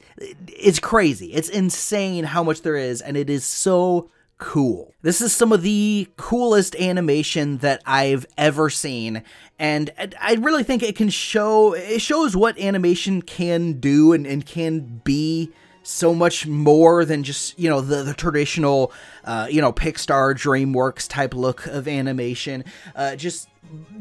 it's 0.49 0.79
crazy. 0.79 1.33
It's 1.33 1.49
insane 1.49 2.25
how 2.25 2.43
much 2.43 2.63
there 2.63 2.77
is 2.77 3.01
and 3.01 3.17
it 3.17 3.31
is 3.31 3.45
so 3.45 4.11
cool. 4.39 4.93
This 5.03 5.21
is 5.21 5.33
some 5.33 5.53
of 5.53 5.63
the 5.63 6.09
coolest 6.17 6.75
animation 6.77 7.59
that 7.59 7.81
I've 7.87 8.27
ever 8.37 8.71
seen 8.71 9.23
and 9.59 9.91
I 10.21 10.35
really 10.35 10.65
think 10.65 10.83
it 10.83 10.97
can 10.97 11.11
show 11.11 11.75
it 11.75 12.01
shows 12.01 12.37
what 12.37 12.59
animation 12.59 13.23
can 13.23 13.75
do 13.75 14.13
and, 14.13 14.27
and 14.27 14.45
can 14.45 15.01
be 15.05 15.53
so 15.83 16.15
much 16.15 16.47
more 16.47 17.05
than 17.05 17.23
just 17.23 17.59
you 17.59 17.69
know 17.69 17.81
the, 17.81 18.03
the 18.03 18.15
traditional 18.15 18.93
uh, 19.25 19.47
you 19.51 19.61
know 19.61 19.73
pixar 19.73 20.35
dreamworks 20.35 21.09
type 21.09 21.35
look 21.35 21.67
of 21.67 21.89
animation. 21.89 22.65
Uh, 22.95 23.17
just 23.17 23.49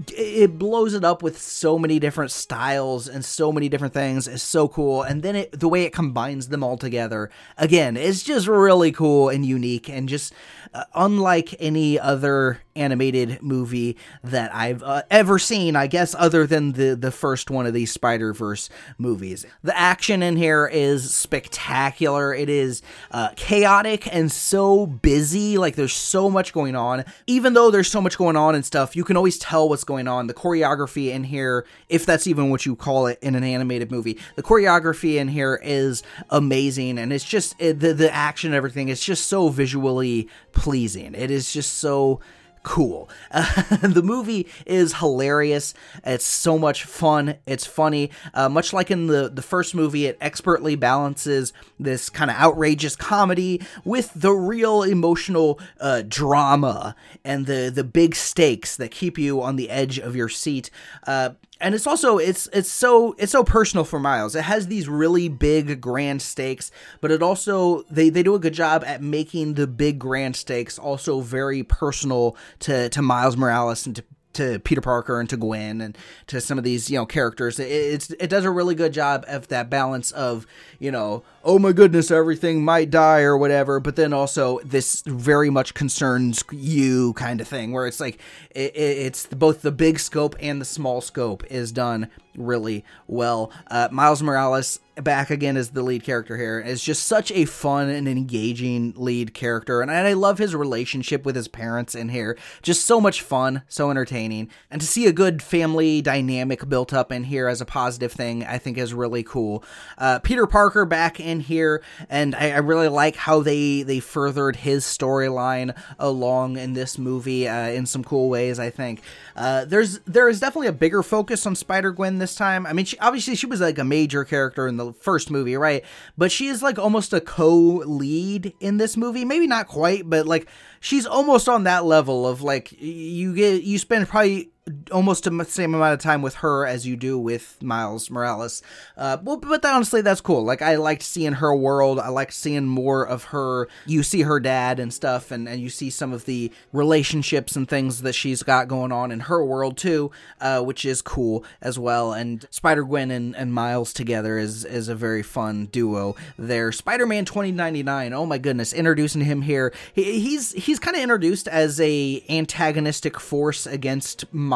it 0.10 0.58
blows 0.58 0.94
it 0.94 1.04
up 1.04 1.24
with 1.24 1.40
so 1.40 1.80
many 1.80 2.00
different 2.00 2.32
styles 2.32 3.08
and 3.08 3.24
so 3.24 3.52
many 3.52 3.70
different 3.70 3.94
things. 3.94 4.28
Is 4.28 4.44
so 4.44 4.68
cool. 4.68 5.02
And 5.04 5.24
then 5.24 5.36
it 5.36 5.60
the 5.60 5.70
way 5.70 5.84
it 5.84 5.94
combines 5.94 6.50
them 6.50 6.64
all 6.64 6.78
together 6.78 7.30
again 7.58 7.98
it's 7.98 8.24
just 8.24 8.48
really 8.48 8.92
cool 8.92 9.30
and 9.30 9.46
unique 9.46 9.90
and 9.90 10.10
just 10.10 10.34
uh, 10.74 10.84
unlike 10.96 11.56
any 11.60 12.00
other 12.00 12.62
animated 12.76 13.42
movie 13.42 13.98
that 14.24 14.54
I've 14.56 14.82
uh, 14.84 15.04
ever 15.12 15.38
seen, 15.38 15.76
I 15.76 15.88
guess, 15.88 16.16
other 16.18 16.48
than 16.48 16.74
the 16.74 16.96
the 16.96 17.12
first 17.12 17.50
one 17.50 17.66
of 17.66 17.74
these 17.74 17.92
Spider 17.92 18.34
Verse 18.34 18.70
movies. 18.98 19.46
The 19.64 19.78
action 19.78 20.24
in 20.24 20.38
here 20.38 20.70
is 20.72 21.14
spectacular. 21.14 22.34
It 22.34 22.50
is 22.50 22.82
uh, 23.12 23.30
chaotic 23.36 24.14
and 24.14 24.32
so 24.32 24.86
busy. 24.86 25.58
Like 25.58 25.76
there's 25.76 25.94
so 25.94 26.30
much 26.30 26.54
going 26.54 26.76
on. 26.76 27.04
Even 27.28 27.54
though 27.54 27.72
there's 27.72 27.92
so 27.92 28.02
much 28.02 28.18
going 28.18 28.36
on 28.36 28.56
and 28.56 28.66
stuff, 28.66 28.96
you 28.96 29.04
can 29.04 29.18
always 29.18 29.38
tell 29.38 29.68
what's 29.68 29.84
going 29.84 30.08
on. 30.08 30.28
The 30.28 30.34
choreography 30.34 31.10
in 31.12 31.26
here, 31.26 31.66
if 31.90 32.06
that's 32.06 32.28
even 32.28 32.50
what 32.50 32.66
you 32.66 32.76
call 32.76 33.08
it 33.08 33.20
in 33.22 33.36
an 33.36 33.44
animated 33.44 33.92
movie, 33.92 34.18
the 34.36 34.44
choreography 34.44 35.16
in 35.16 35.28
here 35.28 35.60
is 35.62 36.04
amazing, 36.30 36.98
and 36.98 37.12
it's 37.12 37.26
just 37.26 37.56
it, 37.60 37.80
the 37.80 37.94
the 37.94 38.14
action 38.14 38.52
and 38.52 38.56
everything. 38.56 38.88
It's 38.88 39.04
just 39.04 39.28
so 39.28 39.50
visually 39.50 40.30
pleasing. 40.62 41.16
It 41.16 41.32
is 41.32 41.52
just 41.52 41.80
so 41.80 42.20
cool. 42.64 43.10
Uh, 43.32 43.78
the 43.82 44.02
movie 44.04 44.48
is 44.66 44.96
hilarious. 44.96 45.74
It's 46.04 46.26
so 46.26 46.58
much 46.58 46.84
fun. 46.84 47.36
It's 47.46 47.66
funny. 47.66 48.12
Uh, 48.34 48.50
much 48.50 48.74
like 48.74 48.92
in 48.92 49.08
the, 49.08 49.30
the 49.30 49.42
first 49.42 49.76
movie, 49.76 50.06
it 50.06 50.18
expertly 50.22 50.76
balances 50.76 51.54
this 51.80 52.10
kind 52.10 52.30
of 52.30 52.38
outrageous 52.38 52.96
comedy 52.96 53.62
with 53.84 54.12
the 54.16 54.32
real 54.32 54.84
emotional 54.84 55.60
uh, 55.80 56.04
drama 56.08 56.96
and 57.24 57.46
the, 57.46 57.72
the 57.74 57.84
big 57.84 58.16
stakes 58.16 58.76
that 58.76 58.92
keep 58.92 59.18
you 59.18 59.42
on 59.42 59.56
the 59.56 59.70
edge 59.70 59.98
of 60.00 60.16
your 60.16 60.30
seat. 60.30 60.70
Uh, 61.06 61.32
and 61.62 61.76
it's 61.76 61.88
also 61.88 62.18
it's 62.18 62.48
it's 62.52 62.70
so 62.72 63.16
it's 63.18 63.32
so 63.32 63.44
personal 63.44 63.84
for 63.84 64.00
Miles. 64.00 64.36
It 64.36 64.44
has 64.44 64.68
these 64.68 64.90
really 64.90 65.30
big 65.30 65.80
grand 65.80 66.22
stakes, 66.22 66.72
but 67.00 67.12
it 67.12 67.22
also 67.22 67.84
they 67.84 68.10
they 68.10 68.24
do 68.24 68.36
a 68.36 68.40
good 68.40 68.54
job 68.54 68.84
at 68.86 69.02
making 69.02 69.54
the 69.54 69.68
big 69.68 70.00
grand 70.00 70.36
stakes 70.36 70.80
also 70.80 71.22
very 71.22 71.64
personal 71.64 72.36
to 72.60 72.90
to 72.90 73.02
Miles 73.02 73.38
Morales 73.38 73.86
and 73.86 73.96
to 73.96 74.04
to 74.34 74.60
Peter 74.60 74.82
Parker 74.82 75.20
and 75.20 75.30
to 75.30 75.38
Gwen 75.38 75.82
and 75.82 75.98
to 76.28 76.40
some 76.40 76.58
of 76.58 76.64
these 76.64 76.90
you 76.90 76.98
know 76.98 77.06
characters. 77.06 77.60
It, 77.60 77.70
it's 77.70 78.10
it 78.12 78.30
does 78.30 78.46
a 78.46 78.52
really 78.52 78.76
good 78.76 78.94
job 78.94 79.26
of 79.28 79.48
that 79.50 79.70
balance 79.70 80.12
of 80.12 80.48
you 80.80 80.92
know 80.92 81.24
oh 81.44 81.60
my 81.60 81.72
goodness 81.72 82.12
everything 82.12 82.64
might 82.64 82.90
die 82.90 83.22
or 83.22 83.38
whatever, 83.38 83.80
but 83.80 83.96
then 83.96 84.14
also 84.14 84.60
this 84.64 85.02
very 85.06 85.50
much 85.50 85.74
concerns 85.74 86.44
you 86.52 87.14
kind 87.14 87.42
of 87.42 87.48
thing 87.48 87.72
where 87.72 87.88
it's 87.88 88.00
like 88.00 88.20
it, 88.52 88.76
it's 88.76 89.26
both 89.28 89.62
the 89.62 89.72
big 89.72 90.00
scope 90.00 90.36
and 90.40 90.62
the 90.62 90.66
small 90.66 91.02
scope 91.02 91.44
is 91.50 91.72
done 91.72 92.10
really 92.36 92.86
well. 93.08 93.52
Uh, 93.70 93.90
Miles 93.92 94.24
Morales 94.24 94.80
back 94.96 95.30
again 95.30 95.58
as 95.58 95.70
the 95.70 95.82
lead 95.82 96.04
character 96.04 96.38
here 96.38 96.60
is 96.60 96.84
just 96.84 97.04
such 97.04 97.32
a 97.32 97.46
fun 97.46 97.90
and 97.90 98.08
engaging 98.08 98.94
lead 98.96 99.34
character, 99.34 99.82
and 99.82 99.90
I 99.90 100.14
love 100.14 100.38
his 100.38 100.54
relationship 100.54 101.26
with 101.26 101.36
his 101.36 101.48
parents 101.48 101.96
in 101.96 102.10
here. 102.10 102.38
Just 102.62 102.86
so 102.86 103.00
much 103.00 103.22
fun, 103.22 103.64
so 103.68 103.90
entertaining, 103.90 104.50
and 104.70 104.82
to 104.82 104.88
see 104.88 105.08
a 105.08 105.14
good 105.14 105.42
family 105.42 106.02
dynamic 106.02 106.68
built 106.68 106.94
up 106.94 107.12
in 107.12 107.24
here 107.24 107.48
as 107.48 107.62
a 107.62 107.66
positive 107.66 108.12
thing, 108.12 108.46
I 108.46 108.58
think 108.58 108.78
is 108.78 108.94
really 108.94 109.24
cool. 109.24 109.64
Uh, 109.98 110.20
Peter 110.20 110.46
Parker 110.46 110.86
back 110.86 111.20
in 111.20 111.31
here, 111.40 111.82
and 112.10 112.36
I, 112.36 112.52
I, 112.52 112.58
really 112.58 112.88
like 112.88 113.16
how 113.16 113.42
they 113.42 113.82
they 113.84 114.00
furthered 114.00 114.58
his 114.58 114.84
storyline 114.84 115.76
along 115.98 116.58
in 116.58 116.74
this 116.74 116.98
movie 116.98 117.48
uh, 117.48 117.70
in 117.70 117.86
some 117.86 118.04
cool 118.04 118.30
ways. 118.30 118.60
I 118.60 118.70
think 118.70 119.02
uh, 119.36 119.66
there's 119.66 120.00
there 120.00 120.30
is 120.30 120.40
definitely 120.40 120.68
a 120.68 120.74
bigger 120.74 121.02
focus 121.02 121.46
on 121.46 121.56
Spider 121.56 121.92
Gwen 121.92 122.20
this 122.20 122.36
time. 122.36 122.66
I 122.66 122.74
mean, 122.74 122.86
she, 122.86 122.98
obviously 123.00 123.36
she 123.36 123.48
was 123.48 123.62
like 123.62 123.80
a 123.80 123.84
major 123.84 124.24
character 124.24 124.68
in 124.68 124.78
the 124.78 124.94
first 124.94 125.32
movie, 125.32 125.56
right? 125.56 125.84
But 126.18 126.32
she 126.32 126.48
is 126.48 126.62
like 126.62 126.78
almost 126.78 127.14
a 127.14 127.22
co-lead 127.22 128.54
in 128.60 128.78
this 128.78 128.98
movie. 128.98 129.26
Maybe 129.26 129.48
not 129.48 129.68
quite, 129.68 130.10
but 130.10 130.28
like 130.28 130.48
she's 130.80 131.06
almost 131.06 131.48
on 131.48 131.64
that 131.64 131.86
level 131.86 132.28
of 132.28 132.42
like 132.42 132.72
you 132.80 133.34
get 133.36 133.64
you 133.64 133.78
spend 133.78 134.08
probably 134.08 134.51
almost 134.92 135.24
the 135.24 135.46
same 135.46 135.74
amount 135.74 135.94
of 135.94 136.00
time 136.00 136.22
with 136.22 136.36
her 136.36 136.68
as 136.68 136.86
you 136.86 136.96
do 136.96 137.18
with 137.18 137.58
Miles 137.64 138.12
Morales. 138.12 138.62
Uh, 138.96 139.18
well, 139.24 139.38
but 139.38 139.66
honestly, 139.66 140.02
that's 140.02 140.22
cool. 140.22 140.44
Like 140.44 140.62
I 140.62 140.76
liked 140.76 141.02
seeing 141.02 141.34
her 141.34 141.56
world. 141.56 142.00
I 142.00 142.10
like 142.10 142.32
seeing 142.32 142.68
more 142.68 143.04
of 143.04 143.26
her. 143.26 143.68
You 143.88 144.04
see 144.04 144.22
her 144.22 144.40
dad 144.40 144.80
and 144.80 144.94
stuff, 144.94 145.32
and, 145.32 145.50
and 145.50 145.60
you 145.60 145.70
see 145.70 145.90
some 145.90 146.14
of 146.14 146.26
the 146.26 146.52
relationships 146.72 147.56
and 147.56 147.68
things 147.68 148.04
that 148.04 148.14
she's 148.14 148.44
got 148.44 148.68
going 148.68 148.92
on 148.92 149.12
in 149.12 149.22
her 149.22 149.44
world 149.44 149.78
too, 149.78 150.12
uh, 150.40 150.62
which 150.62 150.86
is 150.86 151.02
cool 151.02 151.44
as 151.60 151.80
well. 151.80 152.14
And 152.14 152.46
Spider 152.52 152.84
Gwen 152.84 153.10
and, 153.10 153.36
and 153.36 153.54
Miles 153.54 153.94
together 153.94 154.38
is 154.38 154.64
is 154.64 154.90
a 154.90 154.96
very 154.96 155.24
fun 155.24 155.68
duo. 155.72 156.16
There, 156.38 156.72
Spider 156.72 157.08
Man 157.08 157.26
twenty 157.26 157.52
ninety 157.52 157.82
nine. 157.82 158.14
Oh 158.14 158.28
my 158.28 158.38
goodness, 158.38 158.74
introducing 158.74 159.22
him 159.22 159.42
here. 159.42 159.74
He, 159.94 160.20
he's 160.20 160.52
he's 160.52 160.78
kind 160.78 160.96
of 160.96 161.02
introduced 161.02 161.48
as 161.48 161.82
a 161.82 162.24
antagonistic 162.30 163.20
force 163.20 163.66
against. 163.66 164.26
Miles 164.32 164.51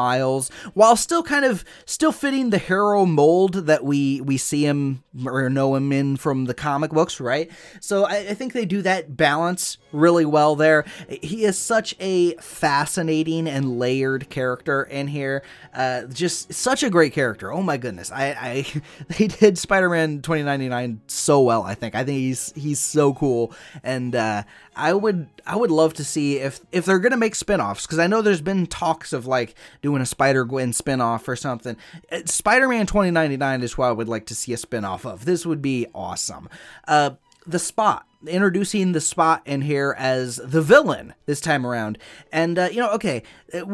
while 0.74 0.96
still 0.96 1.22
kind 1.22 1.44
of 1.44 1.64
still 1.84 2.12
fitting 2.12 2.50
the 2.50 2.58
hero 2.58 3.04
mold 3.06 3.66
that 3.66 3.84
we 3.84 4.20
we 4.20 4.36
see 4.36 4.64
him 4.64 5.02
or 5.24 5.48
know 5.48 5.74
him 5.74 5.92
in 5.92 6.16
from 6.16 6.44
the 6.44 6.54
comic 6.54 6.90
books, 6.90 7.20
right? 7.20 7.50
So 7.80 8.04
I, 8.04 8.16
I 8.16 8.34
think 8.34 8.52
they 8.52 8.64
do 8.64 8.82
that 8.82 9.16
balance 9.16 9.78
really 9.92 10.24
well 10.24 10.56
there. 10.56 10.84
He 11.08 11.44
is 11.44 11.58
such 11.58 11.94
a 12.00 12.34
fascinating 12.34 13.48
and 13.48 13.78
layered 13.78 14.28
character 14.28 14.82
in 14.82 15.08
here. 15.08 15.42
Uh, 15.74 16.02
just 16.04 16.52
such 16.52 16.82
a 16.82 16.90
great 16.90 17.12
character. 17.12 17.52
Oh 17.52 17.62
my 17.62 17.76
goodness, 17.76 18.12
I, 18.12 18.26
I 18.28 18.82
they 19.18 19.28
did 19.28 19.58
Spider-Man 19.58 20.22
2099 20.22 21.00
so 21.06 21.42
well. 21.42 21.62
I 21.62 21.74
think 21.74 21.94
I 21.94 22.04
think 22.04 22.18
he's 22.18 22.52
he's 22.54 22.78
so 22.78 23.14
cool, 23.14 23.52
and 23.82 24.14
uh, 24.14 24.42
I 24.76 24.92
would 24.92 25.28
I 25.46 25.56
would 25.56 25.70
love 25.70 25.94
to 25.94 26.04
see 26.04 26.36
if 26.36 26.60
if 26.70 26.84
they're 26.84 26.98
gonna 26.98 27.16
make 27.16 27.34
spin-offs 27.34 27.86
because 27.86 27.98
I 27.98 28.06
know 28.06 28.20
there's 28.20 28.42
been 28.42 28.66
talks 28.66 29.12
of 29.12 29.26
like 29.26 29.54
doing 29.80 30.02
a 30.02 30.06
Spider 30.06 30.44
Gwen 30.44 30.72
spin-off 30.72 31.26
or 31.26 31.34
something. 31.34 31.76
Uh, 32.12 32.20
Spider-Man 32.26 32.86
2099 32.86 33.62
is 33.62 33.78
what 33.78 33.86
I 33.88 33.92
would 33.92 34.08
like 34.08 34.26
to 34.26 34.34
see 34.34 34.52
a 34.52 34.56
spin-off 34.58 35.06
of. 35.06 35.24
This 35.24 35.46
would 35.46 35.62
be 35.62 35.86
awesome. 35.94 36.48
Uh, 36.86 37.12
the 37.46 37.58
spot 37.58 38.06
introducing 38.26 38.92
the 38.92 39.00
spot 39.00 39.42
in 39.46 39.62
here 39.62 39.94
as 39.98 40.36
the 40.36 40.60
villain 40.60 41.14
this 41.26 41.40
time 41.40 41.64
around 41.64 41.96
and 42.32 42.58
uh, 42.58 42.68
you 42.70 42.80
know 42.80 42.90
okay 42.90 43.22
uh, 43.54 43.64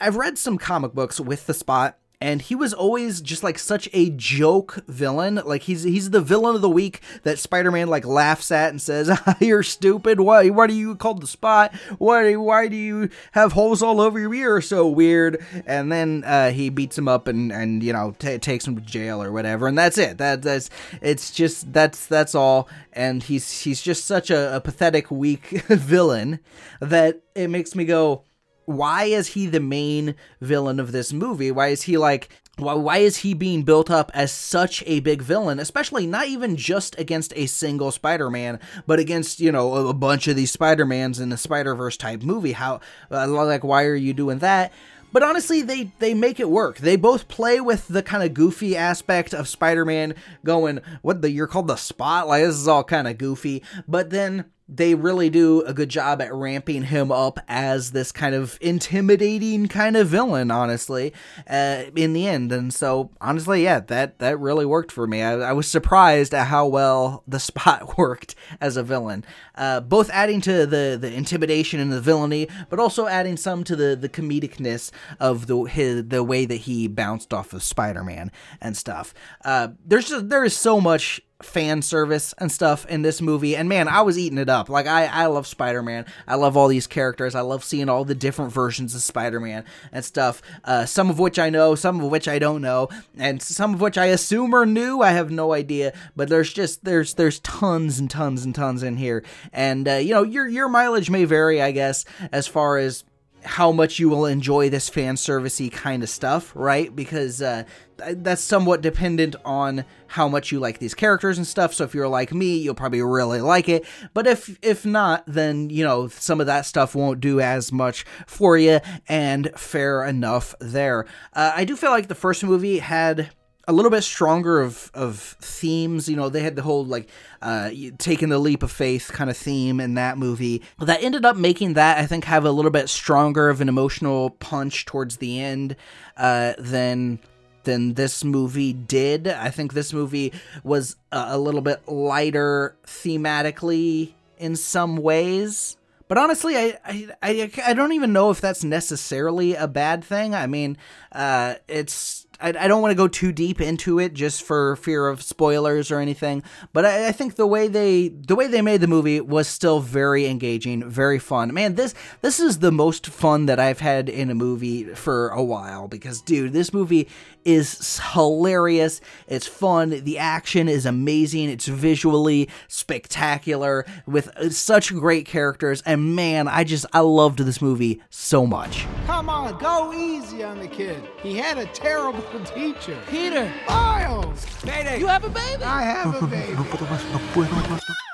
i've 0.00 0.16
read 0.16 0.36
some 0.36 0.58
comic 0.58 0.92
books 0.92 1.18
with 1.18 1.46
the 1.46 1.54
spot 1.54 1.96
and 2.22 2.40
he 2.40 2.54
was 2.54 2.72
always 2.72 3.20
just 3.20 3.42
like 3.42 3.58
such 3.58 3.88
a 3.92 4.10
joke 4.10 4.84
villain. 4.86 5.42
Like 5.44 5.62
he's 5.62 5.82
he's 5.82 6.10
the 6.10 6.20
villain 6.20 6.54
of 6.54 6.62
the 6.62 6.70
week 6.70 7.00
that 7.24 7.40
Spider-Man 7.40 7.88
like 7.88 8.06
laughs 8.06 8.52
at 8.52 8.70
and 8.70 8.80
says, 8.80 9.10
"You're 9.40 9.64
stupid. 9.64 10.20
Why 10.20 10.48
why 10.48 10.68
do 10.68 10.72
you 10.72 10.94
call 10.94 11.14
the 11.14 11.26
spot? 11.26 11.74
Why 11.98 12.36
why 12.36 12.68
do 12.68 12.76
you 12.76 13.08
have 13.32 13.52
holes 13.52 13.82
all 13.82 14.00
over 14.00 14.20
your 14.20 14.32
ear? 14.32 14.60
So 14.60 14.86
weird." 14.88 15.44
And 15.66 15.90
then 15.90 16.22
uh, 16.24 16.52
he 16.52 16.70
beats 16.70 16.96
him 16.96 17.08
up 17.08 17.26
and 17.26 17.50
and 17.50 17.82
you 17.82 17.92
know 17.92 18.14
t- 18.16 18.38
takes 18.38 18.68
him 18.68 18.76
to 18.76 18.82
jail 18.82 19.20
or 19.20 19.32
whatever. 19.32 19.66
And 19.66 19.76
that's 19.76 19.98
it. 19.98 20.18
That 20.18 20.42
that's 20.42 20.70
it's 21.00 21.32
just 21.32 21.72
that's 21.72 22.06
that's 22.06 22.36
all. 22.36 22.68
And 22.92 23.24
he's 23.24 23.62
he's 23.62 23.82
just 23.82 24.06
such 24.06 24.30
a, 24.30 24.54
a 24.54 24.60
pathetic 24.60 25.10
weak 25.10 25.48
villain 25.66 26.38
that 26.80 27.20
it 27.34 27.48
makes 27.48 27.74
me 27.74 27.84
go 27.84 28.22
why 28.64 29.04
is 29.04 29.28
he 29.28 29.46
the 29.46 29.60
main 29.60 30.14
villain 30.40 30.78
of 30.80 30.92
this 30.92 31.12
movie? 31.12 31.50
Why 31.50 31.68
is 31.68 31.82
he 31.82 31.96
like 31.96 32.28
why, 32.58 32.74
why 32.74 32.98
is 32.98 33.18
he 33.18 33.32
being 33.32 33.62
built 33.62 33.90
up 33.90 34.10
as 34.14 34.30
such 34.30 34.84
a 34.86 35.00
big 35.00 35.22
villain, 35.22 35.58
especially 35.58 36.06
not 36.06 36.26
even 36.26 36.56
just 36.56 36.98
against 36.98 37.32
a 37.34 37.46
single 37.46 37.90
Spider-Man, 37.90 38.60
but 38.86 38.98
against, 38.98 39.40
you 39.40 39.50
know, 39.50 39.74
a, 39.74 39.88
a 39.88 39.94
bunch 39.94 40.28
of 40.28 40.36
these 40.36 40.50
Spider-Mans 40.50 41.18
in 41.18 41.32
a 41.32 41.38
Spider-Verse 41.38 41.96
type 41.96 42.22
movie? 42.22 42.52
How 42.52 42.80
uh, 43.10 43.26
like 43.28 43.64
why 43.64 43.84
are 43.84 43.94
you 43.94 44.12
doing 44.12 44.38
that? 44.40 44.72
But 45.12 45.22
honestly, 45.22 45.60
they 45.60 45.92
they 45.98 46.14
make 46.14 46.40
it 46.40 46.50
work. 46.50 46.78
They 46.78 46.96
both 46.96 47.28
play 47.28 47.60
with 47.60 47.88
the 47.88 48.02
kind 48.02 48.22
of 48.22 48.34
goofy 48.34 48.76
aspect 48.76 49.34
of 49.34 49.46
Spider-Man 49.46 50.14
going, 50.44 50.80
"What 51.02 51.20
the 51.20 51.30
you're 51.30 51.46
called 51.46 51.68
the 51.68 51.76
spotlight 51.76 52.44
this 52.44 52.56
is 52.56 52.68
all 52.68 52.84
kind 52.84 53.06
of 53.06 53.18
goofy, 53.18 53.62
but 53.86 54.10
then 54.10 54.46
they 54.68 54.94
really 54.94 55.28
do 55.28 55.62
a 55.62 55.74
good 55.74 55.88
job 55.88 56.22
at 56.22 56.32
ramping 56.32 56.84
him 56.84 57.12
up 57.12 57.38
as 57.48 57.90
this 57.92 58.12
kind 58.12 58.34
of 58.34 58.58
intimidating 58.60 59.68
kind 59.68 59.96
of 59.96 60.08
villain 60.08 60.50
honestly 60.50 61.12
uh, 61.48 61.84
in 61.94 62.12
the 62.12 62.26
end. 62.26 62.52
And 62.52 62.72
so 62.72 63.10
honestly 63.20 63.62
yeah 63.64 63.80
that 63.80 64.18
that 64.18 64.38
really 64.38 64.66
worked 64.66 64.92
for 64.92 65.06
me. 65.06 65.22
I, 65.22 65.34
I 65.34 65.52
was 65.52 65.70
surprised 65.70 66.34
at 66.34 66.46
how 66.46 66.66
well 66.66 67.22
the 67.26 67.40
spot 67.40 67.98
worked 67.98 68.34
as 68.60 68.76
a 68.76 68.82
villain 68.82 69.24
uh, 69.54 69.80
both 69.80 70.10
adding 70.10 70.40
to 70.42 70.66
the 70.66 70.96
the 71.00 71.12
intimidation 71.12 71.80
and 71.80 71.92
the 71.92 72.00
villainy 72.00 72.48
but 72.70 72.78
also 72.78 73.06
adding 73.06 73.36
some 73.36 73.64
to 73.64 73.76
the 73.76 73.96
the 73.96 74.08
comedicness 74.08 74.90
of 75.20 75.46
the 75.46 75.62
his, 75.64 76.06
the 76.08 76.22
way 76.22 76.44
that 76.44 76.56
he 76.56 76.88
bounced 76.88 77.32
off 77.34 77.52
of 77.52 77.62
spider-man 77.62 78.30
and 78.60 78.76
stuff. 78.76 79.14
Uh, 79.44 79.68
there's 79.84 80.08
just 80.08 80.28
there 80.28 80.44
is 80.44 80.56
so 80.56 80.80
much 80.80 81.20
fan 81.44 81.82
service 81.82 82.34
and 82.38 82.50
stuff 82.50 82.86
in 82.86 83.02
this 83.02 83.20
movie 83.20 83.56
and 83.56 83.68
man 83.68 83.88
i 83.88 84.00
was 84.02 84.18
eating 84.18 84.38
it 84.38 84.48
up. 84.48 84.68
Like 84.68 84.86
i 84.86 85.06
i 85.06 85.26
love 85.26 85.46
spider-man. 85.46 86.06
I 86.26 86.36
love 86.36 86.56
all 86.56 86.68
these 86.68 86.86
characters. 86.86 87.34
I 87.34 87.40
love 87.40 87.64
seeing 87.64 87.88
all 87.88 88.04
the 88.04 88.14
different 88.14 88.52
versions 88.52 88.94
of 88.94 89.02
spider-man 89.02 89.64
and 89.92 90.04
stuff 90.04 90.42
uh, 90.64 90.84
some 90.86 91.10
of 91.10 91.18
which 91.18 91.38
i 91.38 91.50
know 91.50 91.74
some 91.74 92.00
of 92.00 92.10
which 92.10 92.28
i 92.28 92.38
don't 92.38 92.62
know 92.62 92.88
and 93.16 93.42
some 93.42 93.74
of 93.74 93.80
which 93.80 93.98
i 93.98 94.06
assume 94.06 94.54
are 94.54 94.66
new 94.66 95.00
i 95.00 95.10
have 95.10 95.30
no 95.30 95.52
idea 95.52 95.92
but 96.16 96.28
there's 96.28 96.52
just 96.52 96.84
there's 96.84 97.14
there's 97.14 97.40
tons 97.40 97.98
and 97.98 98.10
tons 98.10 98.44
and 98.44 98.54
tons 98.54 98.82
in 98.82 98.96
here. 98.96 99.24
And 99.52 99.88
uh, 99.88 99.94
you 99.94 100.14
know 100.14 100.22
your 100.22 100.46
your 100.48 100.68
mileage 100.68 101.10
may 101.10 101.24
vary 101.24 101.60
i 101.60 101.70
guess 101.70 102.04
as 102.30 102.46
far 102.46 102.78
as 102.78 103.04
how 103.44 103.72
much 103.72 103.98
you 103.98 104.08
will 104.08 104.26
enjoy 104.26 104.68
this 104.68 104.88
fan 104.88 105.16
servicey 105.16 105.70
kind 105.70 106.02
of 106.02 106.08
stuff, 106.08 106.52
right? 106.54 106.94
Because 106.94 107.42
uh, 107.42 107.64
that's 107.96 108.42
somewhat 108.42 108.80
dependent 108.80 109.36
on 109.44 109.84
how 110.08 110.28
much 110.28 110.52
you 110.52 110.60
like 110.60 110.78
these 110.78 110.94
characters 110.94 111.38
and 111.38 111.46
stuff. 111.46 111.74
So 111.74 111.84
if 111.84 111.94
you're 111.94 112.08
like 112.08 112.32
me, 112.32 112.56
you'll 112.56 112.74
probably 112.74 113.02
really 113.02 113.40
like 113.40 113.68
it. 113.68 113.84
But 114.14 114.26
if 114.26 114.58
if 114.62 114.84
not, 114.84 115.24
then 115.26 115.70
you 115.70 115.84
know 115.84 116.08
some 116.08 116.40
of 116.40 116.46
that 116.46 116.66
stuff 116.66 116.94
won't 116.94 117.20
do 117.20 117.40
as 117.40 117.72
much 117.72 118.04
for 118.26 118.56
you. 118.56 118.80
And 119.08 119.50
fair 119.56 120.04
enough 120.04 120.54
there. 120.60 121.06
Uh, 121.32 121.52
I 121.54 121.64
do 121.64 121.76
feel 121.76 121.90
like 121.90 122.08
the 122.08 122.14
first 122.14 122.44
movie 122.44 122.78
had 122.78 123.30
a 123.68 123.72
little 123.72 123.90
bit 123.90 124.02
stronger 124.02 124.60
of 124.60 124.90
of 124.94 125.36
themes. 125.40 126.08
You 126.08 126.16
know, 126.16 126.28
they 126.28 126.40
had 126.40 126.56
the 126.56 126.62
whole 126.62 126.84
like 126.84 127.08
uh, 127.40 127.70
taking 127.98 128.28
the 128.28 128.38
leap 128.38 128.62
of 128.62 128.72
faith 128.72 129.10
kind 129.12 129.30
of 129.30 129.36
theme 129.36 129.80
in 129.80 129.94
that 129.94 130.18
movie 130.18 130.62
that 130.78 131.02
ended 131.02 131.24
up 131.24 131.36
making 131.36 131.74
that 131.74 131.98
I 131.98 132.06
think 132.06 132.24
have 132.24 132.44
a 132.44 132.50
little 132.50 132.70
bit 132.70 132.88
stronger 132.88 133.48
of 133.48 133.60
an 133.60 133.68
emotional 133.68 134.30
punch 134.30 134.84
towards 134.84 135.18
the 135.18 135.40
end 135.40 135.76
uh, 136.16 136.54
than 136.58 137.20
than 137.64 137.94
this 137.94 138.24
movie 138.24 138.72
did. 138.72 139.28
I 139.28 139.50
think 139.50 139.72
this 139.72 139.92
movie 139.92 140.32
was 140.64 140.96
a, 141.12 141.26
a 141.30 141.38
little 141.38 141.60
bit 141.60 141.86
lighter 141.88 142.76
thematically 142.86 144.14
in 144.38 144.56
some 144.56 144.96
ways. 144.96 145.76
But 146.08 146.18
honestly, 146.18 146.58
I, 146.58 146.78
I, 146.84 147.08
I, 147.22 147.50
I 147.68 147.72
don't 147.74 147.92
even 147.92 148.12
know 148.12 148.30
if 148.30 148.40
that's 148.40 148.64
necessarily 148.64 149.54
a 149.54 149.66
bad 149.66 150.04
thing. 150.04 150.34
I 150.34 150.46
mean, 150.46 150.76
uh, 151.12 151.54
it's 151.68 152.26
I, 152.42 152.48
I 152.48 152.68
don't 152.68 152.82
want 152.82 152.90
to 152.90 152.96
go 152.96 153.08
too 153.08 153.32
deep 153.32 153.60
into 153.60 153.98
it 153.98 154.14
just 154.14 154.42
for 154.42 154.76
fear 154.76 155.06
of 155.06 155.22
spoilers 155.22 155.90
or 155.90 156.00
anything. 156.00 156.42
But 156.72 156.84
I, 156.84 157.08
I, 157.08 157.12
think 157.12 157.36
the 157.36 157.46
way 157.46 157.68
they 157.68 158.08
the 158.08 158.34
way 158.34 158.48
they 158.48 158.62
made 158.62 158.80
the 158.80 158.86
movie 158.86 159.20
was 159.20 159.46
still 159.46 159.80
very 159.80 160.26
engaging, 160.26 160.88
very 160.88 161.18
fun. 161.18 161.54
Man, 161.54 161.76
this 161.76 161.94
this 162.20 162.40
is 162.40 162.58
the 162.58 162.72
most 162.72 163.06
fun 163.06 163.46
that 163.46 163.60
I've 163.60 163.80
had 163.80 164.08
in 164.08 164.30
a 164.30 164.34
movie 164.34 164.84
for 164.94 165.28
a 165.28 165.42
while 165.42 165.88
because 165.88 166.20
dude, 166.20 166.52
this 166.52 166.72
movie 166.72 167.08
is 167.44 168.00
hilarious. 168.12 169.00
It's 169.28 169.46
fun. 169.46 169.90
The 169.90 170.18
action 170.18 170.68
is 170.68 170.86
amazing. 170.86 171.48
It's 171.48 171.66
visually 171.66 172.48
spectacular 172.68 173.84
with 174.06 174.28
uh, 174.36 174.50
such 174.50 174.92
great 174.92 175.26
characters. 175.26 175.82
And 175.82 176.16
man, 176.16 176.48
I 176.48 176.64
just 176.64 176.86
I 176.92 177.00
loved 177.00 177.38
this 177.40 177.62
movie 177.62 178.02
so 178.10 178.46
much. 178.46 178.86
Come 179.06 179.28
on, 179.28 179.58
go 179.58 179.92
easy 179.92 180.42
on 180.42 180.58
the 180.58 180.68
kid. 180.68 181.02
He 181.22 181.36
had 181.36 181.58
a 181.58 181.66
terrible 181.66 182.22
teacher. 182.40 182.98
Peter. 183.08 183.52
Miles. 183.68 184.46
Mayday. 184.64 184.98
You 184.98 185.06
have 185.06 185.24
a 185.24 185.28
baby. 185.28 185.62
I 185.62 185.82
have 185.82 186.22
a 186.22 186.26
baby. 186.26 186.54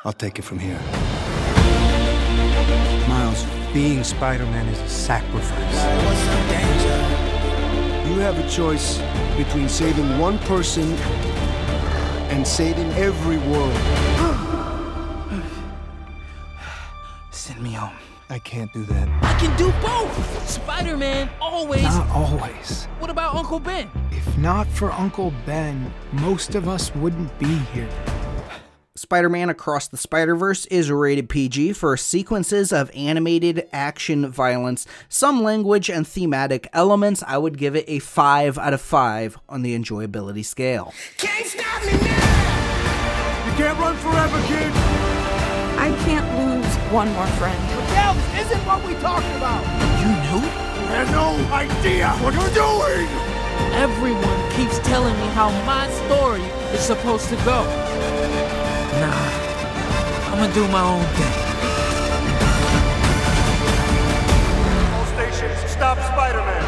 I'll 0.04 0.12
take 0.12 0.38
it 0.38 0.42
from 0.42 0.58
here. 0.58 0.78
Miles, 3.08 3.46
being 3.72 4.04
Spider-Man 4.04 4.68
is 4.68 4.80
a 4.80 4.88
sacrifice. 4.88 5.75
You 8.08 8.18
have 8.20 8.38
a 8.38 8.48
choice 8.48 9.00
between 9.37 9.68
saving 9.68 10.18
one 10.18 10.38
person 10.40 10.92
and 12.30 12.46
saving 12.46 12.90
every 12.92 13.38
world. 13.38 13.75
Send 17.30 17.62
me 17.62 17.72
home. 17.72 18.07
I 18.30 18.38
can't 18.38 18.70
do 18.75 18.85
that. 18.85 19.08
I 19.23 19.38
can 19.40 19.56
do 19.56 19.73
both. 19.80 20.49
Spider-Man 20.49 21.30
always. 21.41 21.82
Not 21.82 22.08
always. 22.10 22.84
What 22.99 23.08
about 23.10 23.34
Uncle 23.34 23.58
Ben? 23.58 23.91
If 24.10 24.36
not 24.36 24.67
for 24.67 24.93
Uncle 24.93 25.32
Ben, 25.47 25.91
most 26.12 26.54
of 26.54 26.69
us 26.69 26.95
wouldn't 26.95 27.36
be 27.38 27.54
here. 27.73 27.88
Spider 28.97 29.28
Man 29.30 29.49
Across 29.49 29.88
the 29.88 29.97
Spider 29.97 30.34
Verse 30.36 30.67
is 30.67 30.91
rated 30.91 31.28
PG 31.30 31.73
for 31.73 31.97
sequences 31.97 32.73
of 32.73 32.91
animated 32.95 33.67
action 33.73 34.28
violence, 34.30 34.86
some 35.08 35.43
language, 35.43 35.88
and 35.88 36.06
thematic 36.06 36.69
elements. 36.73 37.23
I 37.26 37.38
would 37.38 37.56
give 37.56 37.76
it 37.76 37.84
a 37.88 38.00
5 38.00 38.58
out 38.58 38.75
of 38.75 38.80
5 38.80 39.38
on 39.49 39.62
the 39.62 39.78
enjoyability 39.78 40.45
scale. 40.45 40.93
Can't 41.17 41.47
stop 41.47 41.82
me 41.86 41.93
now! 41.93 43.47
You 43.47 43.52
can't 43.56 43.78
run 43.78 43.97
forever, 43.97 44.43
kid! 44.49 44.73
I 45.78 45.97
can't 46.04 46.26
lose 46.36 46.75
one 46.93 47.10
more 47.12 47.26
friend. 47.38 47.87
Miguel, 47.99 48.15
this 48.15 48.47
isn't 48.47 48.65
what 48.65 48.84
we 48.87 48.95
talked 48.95 49.26
about! 49.37 49.63
You 49.99 50.06
knew? 50.23 50.47
You 50.47 50.87
have 50.95 51.11
no 51.11 51.34
idea 51.52 52.11
what 52.23 52.32
you're 52.32 52.54
doing! 52.54 53.08
Everyone 53.75 54.50
keeps 54.52 54.78
telling 54.87 55.15
me 55.19 55.26
how 55.28 55.50
my 55.65 55.91
story 56.06 56.43
is 56.73 56.80
supposed 56.80 57.28
to 57.30 57.37
go. 57.37 57.65
Nah, 59.00 59.28
I'm 60.30 60.39
gonna 60.39 60.54
do 60.54 60.69
my 60.69 60.80
own 60.80 61.04
thing. 61.17 61.34
All 64.95 65.06
stations, 65.06 65.71
stop 65.71 65.99
Spider-Man! 65.99 66.67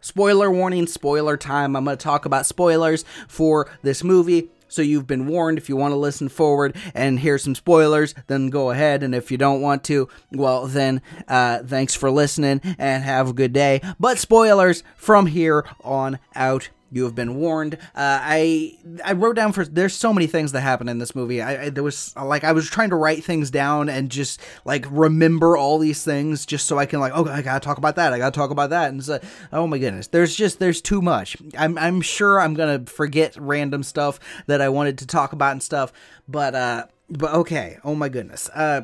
Spoiler 0.00 0.50
warning, 0.50 0.86
spoiler 0.86 1.36
time. 1.36 1.74
I'm 1.74 1.84
going 1.84 1.96
to 1.96 2.02
talk 2.02 2.24
about 2.26 2.44
spoilers 2.46 3.04
for 3.26 3.68
this 3.82 4.04
movie. 4.04 4.50
So 4.74 4.82
you've 4.82 5.06
been 5.06 5.28
warned 5.28 5.56
if 5.56 5.68
you 5.68 5.76
want 5.76 5.92
to 5.92 5.96
listen 5.96 6.28
forward 6.28 6.76
and 6.94 7.20
hear 7.20 7.38
some 7.38 7.54
spoilers, 7.54 8.12
then 8.26 8.50
go 8.50 8.70
ahead. 8.70 9.04
And 9.04 9.14
if 9.14 9.30
you 9.30 9.38
don't 9.38 9.60
want 9.60 9.84
to, 9.84 10.08
well, 10.32 10.66
then 10.66 11.00
uh, 11.28 11.62
thanks 11.62 11.94
for 11.94 12.10
listening 12.10 12.60
and 12.76 13.04
have 13.04 13.28
a 13.28 13.32
good 13.32 13.52
day. 13.52 13.80
But 14.00 14.18
spoilers 14.18 14.82
from 14.96 15.26
here 15.26 15.64
on 15.84 16.18
out. 16.34 16.70
You 16.94 17.02
have 17.04 17.14
been 17.16 17.34
warned. 17.34 17.74
Uh, 17.74 18.20
I 18.22 18.78
I 19.04 19.14
wrote 19.14 19.34
down 19.34 19.52
for 19.52 19.64
there's 19.64 19.94
so 19.94 20.12
many 20.12 20.28
things 20.28 20.52
that 20.52 20.60
happen 20.60 20.88
in 20.88 20.98
this 20.98 21.12
movie. 21.16 21.42
I, 21.42 21.64
I 21.64 21.70
there 21.70 21.82
was 21.82 22.14
like 22.16 22.44
I 22.44 22.52
was 22.52 22.70
trying 22.70 22.90
to 22.90 22.96
write 22.96 23.24
things 23.24 23.50
down 23.50 23.88
and 23.88 24.10
just 24.10 24.40
like 24.64 24.86
remember 24.88 25.56
all 25.56 25.78
these 25.78 26.04
things 26.04 26.46
just 26.46 26.66
so 26.66 26.78
I 26.78 26.86
can 26.86 27.00
like 27.00 27.12
oh 27.12 27.26
I 27.26 27.42
gotta 27.42 27.58
talk 27.58 27.78
about 27.78 27.96
that. 27.96 28.12
I 28.12 28.18
gotta 28.18 28.34
talk 28.34 28.50
about 28.50 28.70
that. 28.70 28.90
And 28.90 29.04
so 29.04 29.18
oh 29.52 29.66
my 29.66 29.78
goodness, 29.78 30.06
there's 30.06 30.36
just 30.36 30.60
there's 30.60 30.80
too 30.80 31.02
much. 31.02 31.36
I'm 31.58 31.76
I'm 31.78 32.00
sure 32.00 32.40
I'm 32.40 32.54
gonna 32.54 32.84
forget 32.86 33.36
random 33.36 33.82
stuff 33.82 34.20
that 34.46 34.60
I 34.60 34.68
wanted 34.68 34.98
to 34.98 35.06
talk 35.06 35.32
about 35.32 35.50
and 35.50 35.62
stuff. 35.62 35.92
But 36.28 36.54
uh 36.54 36.86
but 37.10 37.34
okay. 37.34 37.78
Oh 37.82 37.96
my 37.96 38.08
goodness. 38.08 38.48
Uh 38.54 38.82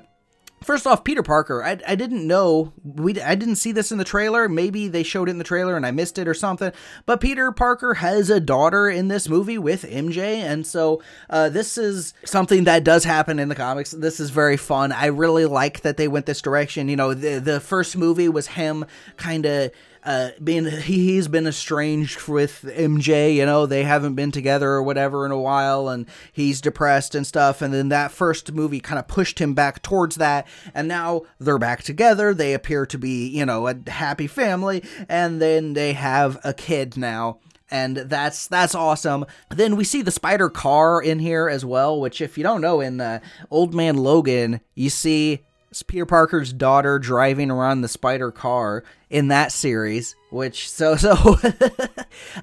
First 0.63 0.87
off, 0.87 1.05
Peter 1.05 1.23
Parker. 1.23 1.65
I, 1.65 1.79
I 1.89 1.95
didn't 1.95 2.27
know 2.27 2.75
we 2.85 3.19
I 3.21 3.35
didn't 3.35 3.57
see 3.57 3.73
this 3.73 3.91
in 3.91 3.97
the 3.97 4.05
trailer. 4.05 4.47
Maybe 4.47 4.89
they 4.89 5.03
showed 5.03 5.29
it 5.29 5.33
in 5.33 5.39
the 5.39 5.45
trailer 5.45 5.75
and 5.75 5.87
I 5.87 5.91
missed 5.91 6.19
it 6.19 6.29
or 6.29 6.35
something. 6.35 6.71
But 7.07 7.23
Peter 7.23 7.51
Parker 7.51 7.95
has 7.95 8.29
a 8.29 8.41
daughter 8.41 8.89
in 8.89 9.09
this 9.09 9.27
movie 9.27 9.57
with 9.57 9.85
MJ, 9.85 10.37
and 10.37 10.67
so 10.67 11.03
uh, 11.31 11.49
this 11.49 11.79
is 11.79 12.13
something 12.27 12.65
that 12.65 12.85
does 12.85 13.05
happen 13.05 13.39
in 13.39 13.49
the 13.49 13.55
comics. 13.55 13.93
This 13.93 14.21
is 14.21 14.29
very 14.29 14.59
fun. 14.59 14.93
I 14.93 15.07
really 15.07 15.47
like 15.47 15.81
that 15.81 15.97
they 15.97 16.09
went 16.09 16.27
this 16.27 16.43
direction. 16.43 16.91
You 16.91 16.97
know, 16.97 17.15
the 17.15 17.39
the 17.39 17.61
first 17.61 17.97
movie 17.97 18.29
was 18.29 18.49
him 18.49 18.85
kind 19.17 19.47
of 19.47 19.71
uh, 20.05 20.31
being 20.43 20.67
he, 20.67 21.07
he's 21.13 21.29
been 21.29 21.47
estranged 21.47 22.29
with 22.29 22.65
MJ, 22.67 23.35
you 23.35 23.45
know, 23.45 23.67
they 23.67 23.85
haven't 23.85 24.15
been 24.15 24.31
together 24.31 24.71
or 24.71 24.83
whatever 24.83 25.27
in 25.27 25.33
a 25.33 25.39
while, 25.39 25.89
and 25.89 26.07
he's 26.33 26.61
depressed 26.61 27.15
and 27.15 27.27
stuff. 27.27 27.61
And 27.63 27.73
then 27.73 27.89
that 27.91 28.11
first 28.11 28.53
movie 28.53 28.81
kind 28.81 28.99
of 28.99 29.09
pushed 29.09 29.39
him 29.39 29.55
back 29.55 29.83
towards 29.83 30.17
that, 30.17 30.47
and 30.75 30.89
now 30.89 31.23
they're 31.39 31.59
back 31.59 31.83
together. 31.83 32.33
They 32.33 32.55
appear 32.55 32.87
to 32.87 32.99
be, 32.99 33.29
you 33.29 33.45
know, 33.45 33.67
a 33.67 33.77
happy 33.89 34.27
family, 34.27 34.83
and 35.09 35.41
then 35.41 35.75
they 35.75 35.93
have 35.93 36.39
a 36.45 36.55
kid 36.55 36.97
now 36.97 37.39
and 37.71 37.97
that's 37.97 38.49
that's 38.49 38.75
awesome. 38.75 39.25
Then 39.49 39.77
we 39.77 39.85
see 39.85 40.03
the 40.03 40.11
spider 40.11 40.51
car 40.51 41.01
in 41.01 41.21
here 41.21 41.49
as 41.49 41.65
well, 41.65 42.01
which 42.01 42.21
if 42.21 42.37
you 42.37 42.43
don't 42.43 42.61
know, 42.61 42.81
in 42.81 43.01
uh, 43.01 43.21
Old 43.51 43.75
Man 43.75 43.97
Logan, 43.97 44.61
you 44.75 44.91
see 44.91 45.45
Peter 45.87 46.07
Parker's 46.07 46.53
daughter 46.53 46.99
driving 46.99 47.51
around 47.51 47.83
the 47.83 47.89
spider 47.89 48.33
car 48.33 48.83
in 49.11 49.29
that 49.29 49.53
series 49.53 50.17
which 50.31 50.71
so 50.71 50.97
so 50.97 51.39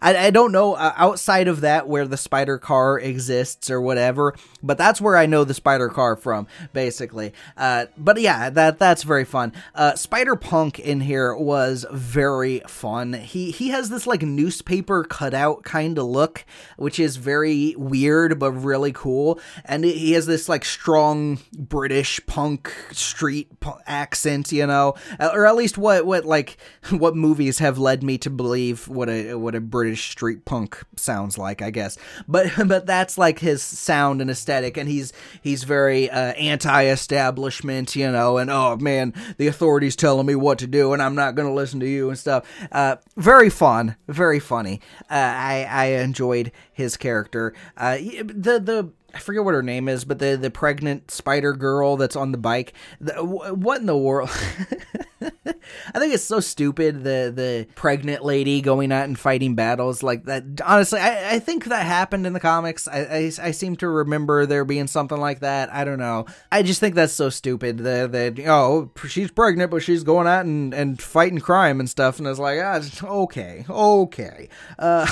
I, 0.02 0.28
I 0.28 0.30
don't 0.30 0.52
know 0.52 0.74
uh, 0.74 0.94
outside 0.96 1.48
of 1.48 1.62
that 1.62 1.88
where 1.88 2.08
the 2.08 2.18
spider 2.18 2.58
car 2.58 3.00
exists 3.00 3.70
or 3.70 3.82
whatever 3.82 4.36
but 4.62 4.78
that's 4.78 5.02
where 5.02 5.18
i 5.18 5.26
know 5.26 5.44
the 5.44 5.54
spider 5.54 5.90
car 5.90 6.16
from 6.16 6.48
basically. 6.74 7.34
Uh, 7.56 7.86
but 7.98 8.20
yeah 8.20 8.50
that 8.50 8.80
that's 8.80 9.04
very 9.04 9.26
fun. 9.26 9.54
Uh, 9.74 9.96
spider 9.96 10.36
punk 10.36 10.80
in 10.80 11.02
here 11.02 11.36
was 11.36 11.86
very 11.92 12.62
fun. 12.68 13.14
He 13.14 13.52
he 13.52 13.70
has 13.70 13.90
this 13.90 14.08
like 14.08 14.22
newspaper 14.22 15.04
cutout 15.04 15.64
kind 15.64 15.98
of 15.98 16.06
look 16.06 16.46
which 16.78 17.00
is 17.00 17.18
very 17.18 17.76
weird 17.78 18.40
but 18.40 18.52
really 18.52 18.92
cool. 18.92 19.40
And 19.66 19.84
he 19.84 20.14
has 20.14 20.26
this 20.26 20.50
like 20.50 20.66
strong 20.66 21.40
british 21.58 22.20
punk 22.26 22.74
street 22.92 23.52
accent 23.86 24.52
you 24.52 24.68
know? 24.68 24.96
Or 25.20 25.46
at 25.46 25.56
least 25.56 25.78
what 25.78 26.06
what 26.06 26.26
like 26.26 26.58
what 26.92 27.16
movies 27.16 27.60
have 27.60 27.77
led 27.78 28.04
me 28.04 28.18
to 28.20 28.30
believe 28.30 28.88
what 28.88 29.10
a 29.10 29.36
what 29.36 29.56
a 29.56 29.62
British 29.62 30.10
street 30.12 30.46
punk 30.46 30.84
sounds 30.96 31.38
like, 31.38 31.62
I 31.62 31.70
guess. 31.70 31.98
But 32.28 32.52
but 32.68 32.86
that's 32.86 33.18
like 33.18 33.40
his 33.40 33.62
sound 33.62 34.22
and 34.22 34.30
aesthetic, 34.30 34.78
and 34.78 34.90
he's 34.90 35.14
he's 35.42 35.64
very 35.64 36.10
uh, 36.10 36.34
anti-establishment, 36.34 37.96
you 37.96 38.12
know. 38.12 38.38
And 38.38 38.50
oh 38.50 38.78
man, 38.78 39.14
the 39.38 39.48
authorities 39.48 39.96
telling 39.96 40.26
me 40.26 40.36
what 40.36 40.60
to 40.60 40.68
do, 40.68 40.94
and 40.94 41.02
I'm 41.02 41.16
not 41.16 41.36
going 41.36 41.48
to 41.48 41.54
listen 41.54 41.80
to 41.80 41.88
you 41.88 42.10
and 42.10 42.18
stuff. 42.18 42.46
Uh, 42.72 42.98
very 43.16 43.50
fun, 43.50 43.96
very 44.08 44.40
funny. 44.40 44.82
Uh, 45.10 45.16
I 45.16 45.68
I 45.70 45.86
enjoyed 46.02 46.52
his 46.72 46.98
character. 46.98 47.54
Uh, 47.76 47.98
the 47.98 48.60
the 48.60 48.92
I 49.14 49.20
forget 49.20 49.44
what 49.44 49.54
her 49.54 49.64
name 49.64 49.88
is, 49.88 50.06
but 50.06 50.20
the 50.20 50.38
the 50.38 50.52
pregnant 50.52 51.12
spider 51.12 51.54
girl 51.54 51.98
that's 51.98 52.16
on 52.16 52.32
the 52.32 52.38
bike. 52.38 52.74
The, 53.02 53.14
what 53.24 53.80
in 53.80 53.88
the 53.88 53.98
world? 53.98 54.30
I 55.46 56.00
think 56.00 56.14
it's 56.14 56.24
so 56.24 56.40
stupid. 56.40 57.04
The 57.04 57.32
the 57.36 57.68
pregnant 57.76 58.24
lady 58.24 58.62
going 58.62 58.92
out 58.92 59.06
and 59.06 59.18
fighting 59.18 59.56
battles 59.56 60.04
like 60.04 60.26
that. 60.26 60.44
Honestly, 60.66 61.00
I, 61.00 61.36
I 61.36 61.40
think 61.40 61.66
that 61.66 61.86
happened 61.86 62.28
in 62.28 62.34
the 62.34 62.40
comics. 62.40 62.88
I, 62.88 63.00
I, 63.00 63.32
I 63.42 63.52
seem 63.52 63.76
to 63.78 63.88
remember 63.88 64.46
there 64.46 64.66
being 64.66 64.88
something 64.88 65.20
like 65.20 65.40
that. 65.40 65.74
I 65.74 65.84
don't 65.84 66.00
know. 66.00 66.26
I 66.52 66.64
just 66.64 66.80
think 66.80 66.96
that's 66.96 67.14
so 67.14 67.30
stupid. 67.30 67.80
That 67.80 68.12
that 68.12 68.40
oh 68.48 68.92
she's 69.08 69.32
pregnant, 69.32 69.72
but 69.72 69.84
she's 69.84 70.04
going 70.04 70.28
out 70.28 70.46
and, 70.46 70.74
and 70.74 71.02
fighting 71.02 71.40
crime 71.40 71.80
and 71.80 71.90
stuff. 71.90 72.20
And 72.20 72.28
it's 72.28 72.40
like 72.40 72.60
ah 72.62 72.82
okay 73.04 73.66
okay. 73.70 74.50
Uh, 74.78 75.12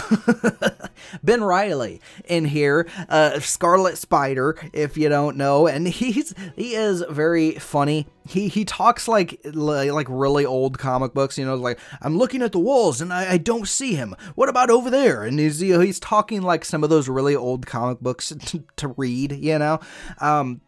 ben 1.23 1.43
Riley 1.43 2.01
in 2.25 2.45
here, 2.45 2.87
uh, 3.09 3.39
Scarlet 3.39 3.97
Spider, 3.97 4.55
if 4.73 4.97
you 4.97 5.09
don't 5.09 5.37
know, 5.37 5.67
and 5.67 5.87
he's 5.95 6.33
he 6.55 6.75
is 6.75 7.03
very 7.09 7.53
funny 7.53 8.07
he 8.27 8.47
he 8.47 8.65
talks 8.65 9.07
like 9.07 9.39
like 9.53 10.07
really 10.09 10.45
old 10.45 10.79
comic 10.79 11.13
books 11.13 11.38
you 11.38 11.45
know 11.45 11.55
like 11.55 11.79
i'm 12.01 12.17
looking 12.17 12.41
at 12.41 12.51
the 12.51 12.59
walls 12.59 12.99
and 13.01 13.13
i, 13.13 13.33
I 13.33 13.38
don't 13.38 13.67
see 13.67 13.95
him 13.95 14.15
what 14.35 14.49
about 14.49 14.69
over 14.69 14.89
there 14.89 15.23
and 15.23 15.39
he's 15.39 15.61
you 15.61 15.73
know, 15.73 15.79
he's 15.79 15.99
talking 15.99 16.41
like 16.41 16.65
some 16.65 16.83
of 16.83 16.89
those 16.89 17.07
really 17.07 17.35
old 17.35 17.65
comic 17.65 17.99
books 17.99 18.29
to, 18.45 18.63
to 18.77 18.88
read 18.89 19.31
you 19.33 19.59
know 19.59 19.79
um 20.19 20.61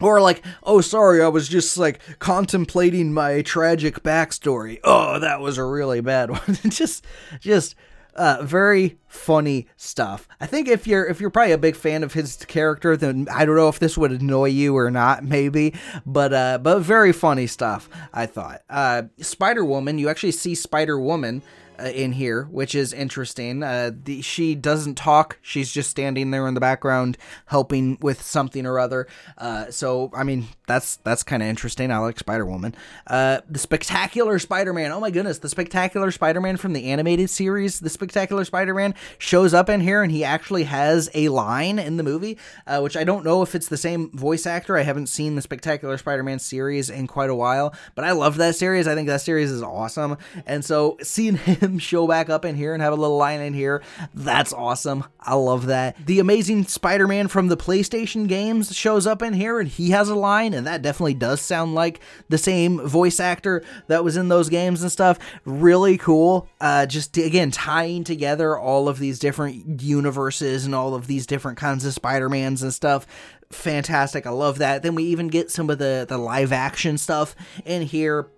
or 0.00 0.20
like, 0.20 0.44
oh, 0.64 0.80
sorry, 0.80 1.22
I 1.22 1.28
was 1.28 1.48
just 1.48 1.78
like 1.78 2.00
contemplating 2.18 3.12
my 3.12 3.42
tragic 3.42 4.02
backstory. 4.02 4.78
Oh, 4.82 5.20
that 5.20 5.40
was 5.40 5.58
a 5.58 5.64
really 5.64 6.00
bad 6.00 6.30
one. 6.32 6.58
just, 6.64 7.04
just 7.40 7.76
uh, 8.14 8.38
very 8.42 8.98
funny 9.06 9.66
stuff. 9.76 10.28
I 10.40 10.46
think 10.46 10.68
if 10.68 10.86
you're 10.86 11.04
if 11.04 11.20
you're 11.20 11.30
probably 11.30 11.52
a 11.52 11.58
big 11.58 11.76
fan 11.76 12.02
of 12.02 12.12
his 12.12 12.36
character, 12.46 12.96
then 12.96 13.28
I 13.32 13.44
don't 13.44 13.56
know 13.56 13.68
if 13.68 13.78
this 13.78 13.96
would 13.98 14.12
annoy 14.12 14.46
you 14.46 14.76
or 14.76 14.90
not, 14.90 15.24
maybe. 15.24 15.74
But 16.04 16.32
uh, 16.32 16.58
but 16.58 16.80
very 16.80 17.12
funny 17.12 17.46
stuff. 17.46 17.88
I 18.12 18.26
thought. 18.26 18.62
Uh, 18.68 19.04
Spider 19.18 19.64
Woman. 19.64 19.98
You 19.98 20.08
actually 20.08 20.32
see 20.32 20.54
Spider 20.54 20.98
Woman 20.98 21.42
in 21.86 22.12
here, 22.12 22.44
which 22.44 22.74
is 22.74 22.92
interesting. 22.92 23.62
Uh, 23.62 23.90
the, 24.04 24.22
she 24.22 24.54
doesn't 24.54 24.96
talk; 24.96 25.38
she's 25.42 25.72
just 25.72 25.90
standing 25.90 26.30
there 26.30 26.46
in 26.46 26.54
the 26.54 26.60
background, 26.60 27.16
helping 27.46 27.98
with 28.00 28.22
something 28.22 28.66
or 28.66 28.78
other. 28.78 29.06
Uh, 29.38 29.70
so, 29.70 30.10
I 30.14 30.24
mean, 30.24 30.48
that's 30.66 30.96
that's 30.96 31.22
kind 31.22 31.42
of 31.42 31.48
interesting. 31.48 31.90
I 31.90 31.98
like 31.98 32.18
Spider 32.18 32.46
Woman. 32.46 32.74
Uh, 33.06 33.40
the 33.48 33.58
Spectacular 33.58 34.38
Spider 34.38 34.72
Man. 34.72 34.92
Oh 34.92 35.00
my 35.00 35.10
goodness, 35.10 35.38
the 35.38 35.48
Spectacular 35.48 36.10
Spider 36.10 36.40
Man 36.40 36.56
from 36.56 36.72
the 36.72 36.90
animated 36.90 37.30
series. 37.30 37.80
The 37.80 37.90
Spectacular 37.90 38.44
Spider 38.44 38.74
Man 38.74 38.94
shows 39.18 39.54
up 39.54 39.68
in 39.68 39.80
here, 39.80 40.02
and 40.02 40.12
he 40.12 40.24
actually 40.24 40.64
has 40.64 41.10
a 41.14 41.28
line 41.28 41.78
in 41.78 41.96
the 41.96 42.02
movie, 42.02 42.38
uh, 42.66 42.80
which 42.80 42.96
I 42.96 43.04
don't 43.04 43.24
know 43.24 43.42
if 43.42 43.54
it's 43.54 43.68
the 43.68 43.76
same 43.76 44.10
voice 44.12 44.46
actor. 44.46 44.76
I 44.76 44.82
haven't 44.82 45.08
seen 45.08 45.34
the 45.34 45.42
Spectacular 45.42 45.98
Spider 45.98 46.22
Man 46.22 46.38
series 46.38 46.90
in 46.90 47.06
quite 47.06 47.30
a 47.30 47.34
while, 47.34 47.74
but 47.94 48.04
I 48.04 48.12
love 48.12 48.36
that 48.36 48.56
series. 48.56 48.86
I 48.86 48.94
think 48.94 49.08
that 49.08 49.20
series 49.20 49.50
is 49.50 49.62
awesome, 49.62 50.16
and 50.46 50.64
so 50.64 50.96
seeing 51.02 51.36
him 51.36 51.71
show 51.78 52.06
back 52.06 52.28
up 52.28 52.44
in 52.44 52.56
here 52.56 52.74
and 52.74 52.82
have 52.82 52.92
a 52.92 52.96
little 52.96 53.16
line 53.16 53.40
in 53.40 53.54
here. 53.54 53.82
That's 54.14 54.52
awesome. 54.52 55.04
I 55.20 55.34
love 55.34 55.66
that. 55.66 55.96
The 56.04 56.18
amazing 56.18 56.64
Spider 56.64 57.06
Man 57.06 57.28
from 57.28 57.48
the 57.48 57.56
PlayStation 57.56 58.28
games 58.28 58.74
shows 58.74 59.06
up 59.06 59.22
in 59.22 59.32
here 59.34 59.60
and 59.60 59.68
he 59.68 59.90
has 59.90 60.08
a 60.08 60.14
line, 60.14 60.54
and 60.54 60.66
that 60.66 60.82
definitely 60.82 61.14
does 61.14 61.40
sound 61.40 61.74
like 61.74 62.00
the 62.28 62.38
same 62.38 62.80
voice 62.86 63.20
actor 63.20 63.62
that 63.88 64.04
was 64.04 64.16
in 64.16 64.28
those 64.28 64.48
games 64.48 64.82
and 64.82 64.92
stuff. 64.92 65.18
Really 65.44 65.98
cool. 65.98 66.48
Uh, 66.60 66.86
just 66.86 67.16
again, 67.16 67.50
tying 67.50 68.04
together 68.04 68.58
all 68.58 68.88
of 68.88 68.98
these 68.98 69.18
different 69.18 69.82
universes 69.82 70.64
and 70.64 70.74
all 70.74 70.94
of 70.94 71.06
these 71.06 71.26
different 71.26 71.58
kinds 71.58 71.84
of 71.84 71.94
Spider-Mans 71.94 72.62
and 72.62 72.72
stuff 72.72 73.06
fantastic. 73.50 74.26
I 74.26 74.30
love 74.30 74.58
that. 74.58 74.82
Then 74.82 74.94
we 74.94 75.04
even 75.04 75.28
get 75.28 75.50
some 75.50 75.70
of 75.70 75.78
the 75.78 76.06
the 76.08 76.18
live 76.18 76.52
action 76.52 76.98
stuff 76.98 77.36
in 77.64 77.82
here 77.82 78.28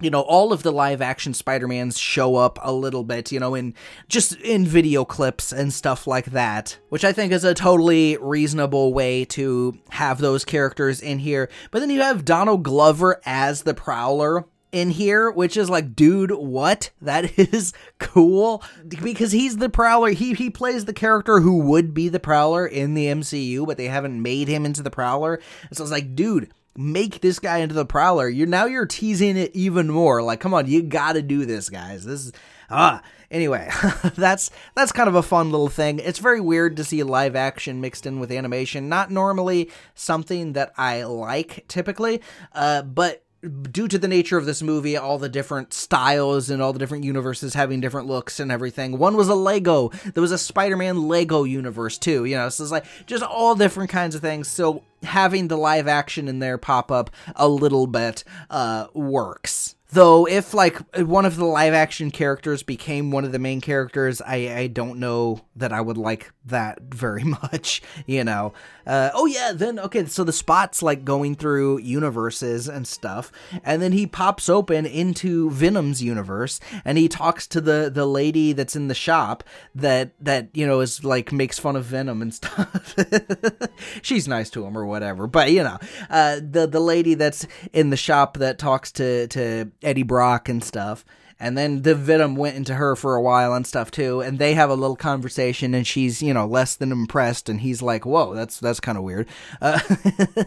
you 0.00 0.10
know 0.10 0.20
all 0.22 0.52
of 0.52 0.62
the 0.62 0.72
live 0.72 1.02
action 1.02 1.34
spider-mans 1.34 1.98
show 1.98 2.36
up 2.36 2.58
a 2.62 2.72
little 2.72 3.04
bit 3.04 3.32
you 3.32 3.40
know 3.40 3.54
in 3.54 3.74
just 4.08 4.34
in 4.40 4.64
video 4.64 5.04
clips 5.04 5.52
and 5.52 5.72
stuff 5.72 6.06
like 6.06 6.26
that 6.26 6.78
which 6.88 7.04
i 7.04 7.12
think 7.12 7.32
is 7.32 7.44
a 7.44 7.54
totally 7.54 8.16
reasonable 8.18 8.92
way 8.92 9.24
to 9.24 9.76
have 9.90 10.18
those 10.18 10.44
characters 10.44 11.00
in 11.00 11.18
here 11.18 11.48
but 11.70 11.80
then 11.80 11.90
you 11.90 12.00
have 12.00 12.24
donald 12.24 12.62
glover 12.62 13.20
as 13.24 13.62
the 13.62 13.74
prowler 13.74 14.44
in 14.72 14.90
here, 14.90 15.30
which 15.30 15.56
is 15.56 15.70
like, 15.70 15.94
dude, 15.94 16.30
what? 16.30 16.90
That 17.00 17.38
is 17.38 17.72
cool 17.98 18.62
because 18.86 19.32
he's 19.32 19.56
the 19.56 19.70
Prowler. 19.70 20.10
He 20.10 20.34
he 20.34 20.50
plays 20.50 20.84
the 20.84 20.92
character 20.92 21.40
who 21.40 21.60
would 21.60 21.94
be 21.94 22.10
the 22.10 22.20
Prowler 22.20 22.66
in 22.66 22.92
the 22.92 23.06
MCU, 23.06 23.66
but 23.66 23.78
they 23.78 23.86
haven't 23.86 24.20
made 24.20 24.46
him 24.46 24.66
into 24.66 24.82
the 24.82 24.90
Prowler. 24.90 25.40
So 25.72 25.82
it's 25.82 25.92
like, 25.92 26.14
dude, 26.14 26.50
make 26.78 27.20
this 27.20 27.40
guy 27.40 27.58
into 27.58 27.74
the 27.74 27.84
prowler. 27.84 28.28
You're 28.28 28.46
now 28.46 28.66
you're 28.66 28.86
teasing 28.86 29.36
it 29.36 29.50
even 29.54 29.88
more. 29.88 30.22
Like, 30.22 30.40
come 30.40 30.54
on, 30.54 30.68
you 30.68 30.82
got 30.82 31.14
to 31.14 31.22
do 31.22 31.44
this, 31.44 31.68
guys. 31.68 32.04
This 32.04 32.26
is 32.26 32.32
ah. 32.70 33.02
Anyway, 33.30 33.68
that's 34.16 34.50
that's 34.74 34.92
kind 34.92 35.08
of 35.08 35.14
a 35.14 35.22
fun 35.22 35.50
little 35.50 35.68
thing. 35.68 35.98
It's 35.98 36.18
very 36.18 36.40
weird 36.40 36.76
to 36.78 36.84
see 36.84 37.02
live 37.02 37.36
action 37.36 37.80
mixed 37.80 38.06
in 38.06 38.20
with 38.20 38.32
animation. 38.32 38.88
Not 38.88 39.10
normally 39.10 39.70
something 39.94 40.54
that 40.54 40.72
I 40.78 41.02
like 41.02 41.66
typically, 41.68 42.22
uh, 42.54 42.82
but 42.82 43.22
due 43.40 43.88
to 43.88 43.98
the 43.98 44.08
nature 44.08 44.36
of 44.36 44.46
this 44.46 44.62
movie, 44.62 44.96
all 44.96 45.18
the 45.18 45.28
different 45.28 45.72
styles 45.72 46.50
and 46.50 46.60
all 46.60 46.72
the 46.72 46.78
different 46.78 47.04
universes 47.04 47.54
having 47.54 47.80
different 47.80 48.08
looks 48.08 48.40
and 48.40 48.50
everything. 48.50 48.98
One 48.98 49.16
was 49.16 49.28
a 49.28 49.34
Lego. 49.34 49.90
There 50.12 50.20
was 50.20 50.32
a 50.32 50.38
Spider-Man 50.38 51.08
Lego 51.08 51.44
universe 51.44 51.98
too. 51.98 52.24
You 52.24 52.36
know, 52.36 52.48
so 52.48 52.64
it's 52.64 52.72
like 52.72 52.86
just 53.06 53.22
all 53.22 53.54
different 53.54 53.90
kinds 53.90 54.14
of 54.14 54.20
things. 54.20 54.48
So 54.48 54.82
having 55.02 55.48
the 55.48 55.56
live 55.56 55.86
action 55.86 56.28
in 56.28 56.40
there 56.40 56.58
pop 56.58 56.90
up 56.90 57.10
a 57.36 57.48
little 57.48 57.86
bit 57.86 58.24
uh, 58.50 58.88
works. 58.92 59.76
Though, 59.90 60.26
if 60.26 60.52
like 60.52 60.76
one 60.96 61.24
of 61.24 61.36
the 61.36 61.46
live 61.46 61.72
action 61.72 62.10
characters 62.10 62.62
became 62.62 63.10
one 63.10 63.24
of 63.24 63.32
the 63.32 63.38
main 63.38 63.62
characters, 63.62 64.20
I, 64.20 64.54
I 64.54 64.66
don't 64.66 64.98
know 64.98 65.40
that 65.56 65.72
I 65.72 65.80
would 65.80 65.96
like 65.96 66.30
that 66.48 66.80
very 66.82 67.24
much, 67.42 67.82
you 68.06 68.24
know. 68.24 68.52
Uh, 68.86 69.10
oh, 69.14 69.26
yeah, 69.26 69.52
then, 69.54 69.78
okay, 69.78 70.06
so 70.06 70.24
the 70.24 70.32
spot's 70.32 70.82
like 70.82 71.04
going 71.04 71.34
through 71.34 71.78
universes 71.78 72.68
and 72.68 72.86
stuff, 72.86 73.30
and 73.62 73.82
then 73.82 73.92
he 73.92 74.06
pops 74.06 74.48
open 74.48 74.86
into 74.86 75.50
Venom's 75.50 76.02
universe, 76.02 76.60
and 76.84 76.98
he 76.98 77.08
talks 77.08 77.46
to 77.46 77.60
the, 77.60 77.90
the 77.92 78.06
lady 78.06 78.52
that's 78.52 78.76
in 78.76 78.88
the 78.88 78.94
shop 78.94 79.44
that, 79.74 80.12
that, 80.20 80.48
you 80.54 80.66
know, 80.66 80.80
is 80.80 81.04
like 81.04 81.32
makes 81.32 81.58
fun 81.58 81.76
of 81.76 81.84
Venom 81.84 82.22
and 82.22 82.34
stuff. 82.34 82.94
She's 84.02 84.26
nice 84.26 84.50
to 84.50 84.64
him 84.64 84.76
or 84.76 84.86
whatever, 84.86 85.26
but, 85.26 85.50
you 85.50 85.62
know, 85.62 85.78
uh, 86.10 86.36
the, 86.36 86.66
the 86.66 86.80
lady 86.80 87.14
that's 87.14 87.46
in 87.72 87.90
the 87.90 87.96
shop 87.96 88.38
that 88.38 88.58
talks 88.58 88.92
to, 88.92 89.26
to 89.28 89.70
Eddie 89.82 90.02
Brock 90.02 90.48
and 90.48 90.62
stuff. 90.62 91.04
And 91.40 91.56
then 91.56 91.82
the 91.82 91.94
Venom 91.94 92.34
went 92.34 92.56
into 92.56 92.74
her 92.74 92.96
for 92.96 93.14
a 93.14 93.22
while 93.22 93.54
and 93.54 93.66
stuff 93.66 93.90
too, 93.90 94.20
and 94.20 94.38
they 94.38 94.54
have 94.54 94.70
a 94.70 94.74
little 94.74 94.96
conversation, 94.96 95.72
and 95.72 95.86
she's 95.86 96.20
you 96.20 96.34
know 96.34 96.46
less 96.46 96.74
than 96.74 96.90
impressed, 96.90 97.48
and 97.48 97.60
he's 97.60 97.80
like, 97.80 98.04
"Whoa, 98.04 98.34
that's 98.34 98.58
that's 98.58 98.80
kind 98.80 98.98
of 98.98 99.04
weird." 99.04 99.28
Uh, 99.60 99.78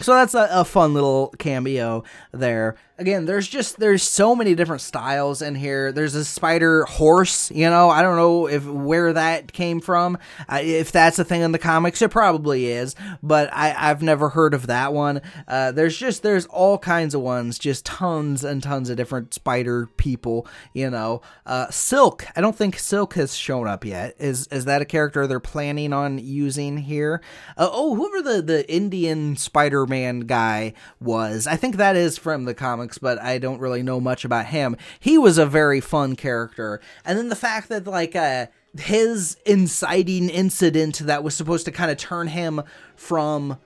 So 0.00 0.14
that's 0.14 0.34
a, 0.34 0.48
a 0.50 0.64
fun 0.64 0.94
little 0.94 1.34
cameo 1.38 2.04
there. 2.32 2.76
Again, 3.00 3.24
there's 3.24 3.48
just 3.48 3.78
there's 3.78 4.02
so 4.02 4.36
many 4.36 4.54
different 4.54 4.82
styles 4.82 5.40
in 5.40 5.54
here. 5.54 5.90
There's 5.90 6.14
a 6.14 6.22
spider 6.22 6.84
horse, 6.84 7.50
you 7.50 7.70
know. 7.70 7.88
I 7.88 8.02
don't 8.02 8.16
know 8.16 8.46
if 8.46 8.66
where 8.66 9.14
that 9.14 9.54
came 9.54 9.80
from. 9.80 10.18
Uh, 10.46 10.58
if 10.62 10.92
that's 10.92 11.18
a 11.18 11.24
thing 11.24 11.40
in 11.40 11.52
the 11.52 11.58
comics, 11.58 12.02
it 12.02 12.10
probably 12.10 12.66
is, 12.66 12.94
but 13.22 13.48
I, 13.54 13.74
I've 13.74 14.02
never 14.02 14.28
heard 14.28 14.52
of 14.52 14.66
that 14.66 14.92
one. 14.92 15.22
Uh, 15.48 15.72
there's 15.72 15.96
just 15.96 16.22
there's 16.22 16.44
all 16.44 16.76
kinds 16.76 17.14
of 17.14 17.22
ones, 17.22 17.58
just 17.58 17.86
tons 17.86 18.44
and 18.44 18.62
tons 18.62 18.90
of 18.90 18.98
different 18.98 19.32
spider 19.32 19.86
people, 19.96 20.46
you 20.74 20.90
know. 20.90 21.22
Uh, 21.46 21.70
Silk, 21.70 22.26
I 22.36 22.42
don't 22.42 22.54
think 22.54 22.78
Silk 22.78 23.14
has 23.14 23.34
shown 23.34 23.66
up 23.66 23.82
yet. 23.82 24.14
Is 24.18 24.46
is 24.48 24.66
that 24.66 24.82
a 24.82 24.84
character 24.84 25.26
they're 25.26 25.40
planning 25.40 25.94
on 25.94 26.18
using 26.18 26.76
here? 26.76 27.22
Uh, 27.56 27.70
oh, 27.72 27.94
whoever 27.94 28.20
the 28.20 28.42
the 28.42 28.70
Indian 28.70 29.36
Spider-Man 29.36 30.20
guy 30.20 30.74
was, 31.00 31.46
I 31.46 31.56
think 31.56 31.76
that 31.76 31.96
is 31.96 32.18
from 32.18 32.44
the 32.44 32.52
comics, 32.52 32.89
but 32.98 33.20
I 33.20 33.38
don't 33.38 33.60
really 33.60 33.82
know 33.82 34.00
much 34.00 34.24
about 34.24 34.46
him. 34.46 34.76
He 34.98 35.18
was 35.18 35.38
a 35.38 35.46
very 35.46 35.80
fun 35.80 36.16
character, 36.16 36.80
and 37.04 37.18
then 37.18 37.28
the 37.28 37.36
fact 37.36 37.68
that 37.68 37.86
like 37.86 38.16
uh 38.16 38.46
his 38.78 39.36
inciting 39.44 40.28
incident 40.28 40.98
that 41.00 41.24
was 41.24 41.34
supposed 41.34 41.64
to 41.64 41.72
kind 41.72 41.90
of 41.90 41.96
turn 41.96 42.28
him 42.28 42.62
from 42.94 43.58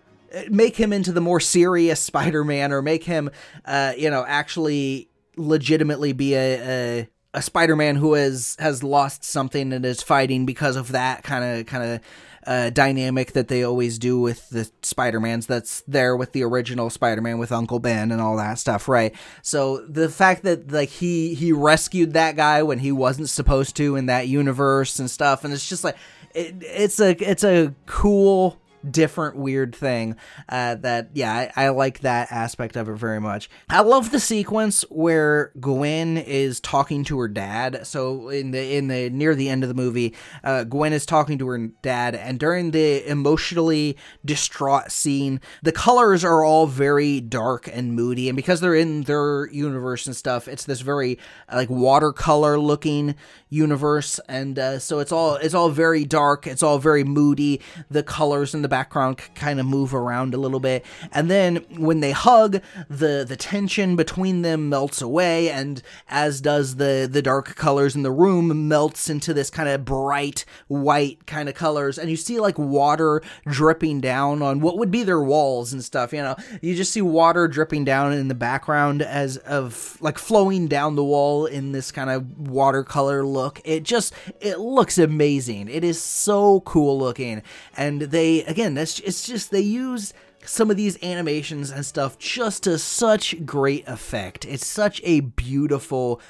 make 0.48 0.76
him 0.76 0.92
into 0.92 1.12
the 1.12 1.20
more 1.20 1.40
serious 1.40 2.00
Spider-Man 2.10 2.72
or 2.72 2.82
make 2.82 3.04
him 3.04 3.30
uh 3.64 3.92
you 3.96 4.10
know 4.10 4.24
actually 4.26 5.08
legitimately 5.37 6.12
be 6.12 6.34
a, 6.34 6.60
a 6.60 7.08
a 7.34 7.42
Spider-Man 7.42 7.96
who 7.96 8.14
has 8.14 8.56
has 8.60 8.82
lost 8.82 9.24
something 9.24 9.72
and 9.72 9.84
is 9.84 10.02
fighting 10.02 10.46
because 10.46 10.76
of 10.76 10.92
that 10.92 11.24
kind 11.24 11.44
of 11.44 11.66
kind 11.66 11.82
of 11.82 12.00
uh, 12.46 12.70
dynamic 12.70 13.33
that 13.33 13.48
they 13.48 13.62
always 13.62 13.98
do 13.98 14.20
with 14.20 14.48
the 14.50 14.70
Spider-Mans 14.83 15.46
that's 15.46 15.83
there 15.88 16.16
with 16.16 16.33
the 16.33 16.42
original 16.42 16.90
Spider-Man 16.90 17.38
with 17.38 17.52
Uncle 17.52 17.78
Ben 17.78 18.12
and 18.12 18.20
all 18.20 18.37
that 18.37 18.59
stuff, 18.59 18.88
right? 18.88 19.14
So 19.42 19.85
the 19.87 20.09
fact 20.09 20.42
that 20.44 20.70
like 20.70 20.88
he 20.88 21.35
he 21.35 21.52
rescued 21.52 22.12
that 22.12 22.37
guy 22.37 22.62
when 22.62 22.78
he 22.78 22.92
wasn't 22.92 23.28
supposed 23.28 23.76
to 23.76 23.96
in 23.96 24.07
that 24.07 24.28
universe 24.28 24.98
and 24.98 25.11
stuff, 25.11 25.44
and 25.44 25.52
it's 25.52 25.68
just 25.68 25.85
like 25.85 25.96
it, 26.35 26.57
it's 26.61 27.00
a 27.00 27.11
it's 27.11 27.44
a 27.44 27.74
cool 27.87 28.61
different 28.90 29.37
weird 29.37 29.75
thing 29.75 30.16
uh, 30.49 30.75
that 30.77 31.11
yeah 31.14 31.51
I, 31.57 31.66
I, 31.66 31.68
like 31.70 32.01
that 32.01 32.31
aspect 32.31 32.77
of 32.77 32.88
it 32.88 32.94
very 32.94 33.20
much. 33.20 33.49
I 33.68 33.81
love 33.81 34.11
the 34.11 34.20
sequence 34.20 34.85
where 34.90 35.53
gwen 35.61 36.18
is 36.18 36.61
talking 36.61 37.05
to 37.05 37.18
her 37.20 37.29
dad. 37.29 37.87
So 37.87 38.29
in 38.29 38.51
the 38.51 38.77
in 38.77 38.88
the 38.88 39.11
near 39.11 39.35
the 39.35 39.49
end 39.49 39.62
of 39.62 39.68
the 39.68 39.75
movie 39.75 40.14
uh, 40.42 40.64
gwen 40.64 40.92
is 40.92 41.07
talking 41.07 41.38
to 41.38 41.49
her 41.49 41.59
dad 41.83 42.14
and 42.14 42.38
during 42.38 42.70
the 42.70 43.09
emotionally 43.09 43.97
distraught 44.25 44.90
scene 44.90 45.40
the 45.62 45.73
colors 45.73 46.25
are 46.25 46.44
all 46.44 46.66
very 46.66 47.20
dark 47.20 47.68
and 47.73 47.94
moody 47.94 48.29
and 48.29 48.37
because 48.37 48.61
they're 48.61 48.75
in 48.75 49.03
their 49.03 49.49
universe 49.51 50.07
and 50.07 50.16
stuff 50.16 50.49
it's 50.49 50.64
this 50.64 50.81
very 50.81 51.18
like 51.53 51.70
watercolor 51.70 52.59
looking 52.59 53.14
universe 53.49 54.18
and 54.29 54.59
uh, 54.59 54.79
so 54.79 54.99
it's 54.99 55.12
all 55.12 55.37
it's 55.37 55.55
all 55.55 55.70
very 55.70 56.05
dark 56.05 56.47
it's 56.47 56.62
all 56.62 56.79
very 56.79 57.05
moody 57.05 57.61
the 57.90 58.03
colors 58.03 58.55
in 58.55 58.62
the 58.62 58.68
background 58.74 59.20
kind 59.34 59.60
of 59.60 59.66
move 59.66 59.94
around 59.94 60.34
a 60.34 60.37
little 60.37 60.60
bit 60.60 60.84
and 61.12 61.30
then 61.30 61.56
when 61.76 62.00
they 62.00 62.12
hug 62.12 62.60
the 62.88 63.24
the 63.26 63.37
tension 63.37 63.96
between 63.96 64.42
them 64.42 64.68
melts 64.68 65.00
away 65.00 65.50
and 65.50 65.82
as 66.08 66.40
does 66.40 66.76
the 66.76 67.08
the 67.10 67.22
dark 67.22 67.54
colors 67.54 67.94
in 67.94 68.02
the 68.02 68.10
room 68.10 68.68
melts 68.68 69.08
into 69.08 69.32
this 69.32 69.50
kind 69.50 69.68
of 69.68 69.84
bright 69.84 70.44
white 70.68 71.26
kind 71.26 71.48
of 71.48 71.54
colors 71.54 71.98
and 71.98 72.10
you 72.10 72.16
see 72.16 72.40
like 72.40 72.58
water 72.58 73.22
dripping 73.46 74.00
down 74.00 74.42
on 74.42 74.60
what 74.60 74.78
would 74.78 74.90
be 74.90 75.02
their 75.02 75.22
walls 75.22 75.72
and 75.72 75.84
stuff 75.84 76.12
you 76.12 76.22
know 76.22 76.34
you 76.60 76.74
just 76.74 76.92
see 76.92 77.02
water 77.02 77.46
dripping 77.46 77.84
down 77.84 78.12
in 78.12 78.28
the 78.28 78.34
background 78.34 79.02
as 79.02 79.37
of 79.38 79.96
like 80.00 80.18
flowing 80.18 80.66
down 80.66 80.96
the 80.96 81.04
wall 81.04 81.46
in 81.46 81.72
this 81.72 81.90
kind 81.92 82.10
of 82.10 82.48
watercolor 82.48 83.24
look. 83.24 83.60
It 83.64 83.82
just 83.82 84.12
it 84.40 84.58
looks 84.58 84.98
amazing. 84.98 85.68
It 85.68 85.84
is 85.84 86.02
so 86.02 86.60
cool 86.60 86.98
looking, 86.98 87.42
and 87.76 88.02
they 88.02 88.44
again, 88.44 88.63
that's 88.72 89.00
it's 89.00 89.27
just 89.27 89.50
they 89.50 89.61
use 89.61 90.14
some 90.46 90.70
of 90.70 90.77
these 90.77 91.03
animations 91.03 91.70
and 91.70 91.85
stuff 91.85 92.18
just 92.18 92.62
to 92.62 92.79
such 92.79 93.44
great 93.44 93.87
effect. 93.87 94.44
It's 94.46 94.66
such 94.66 95.00
a 95.05 95.20
beautiful 95.20 96.20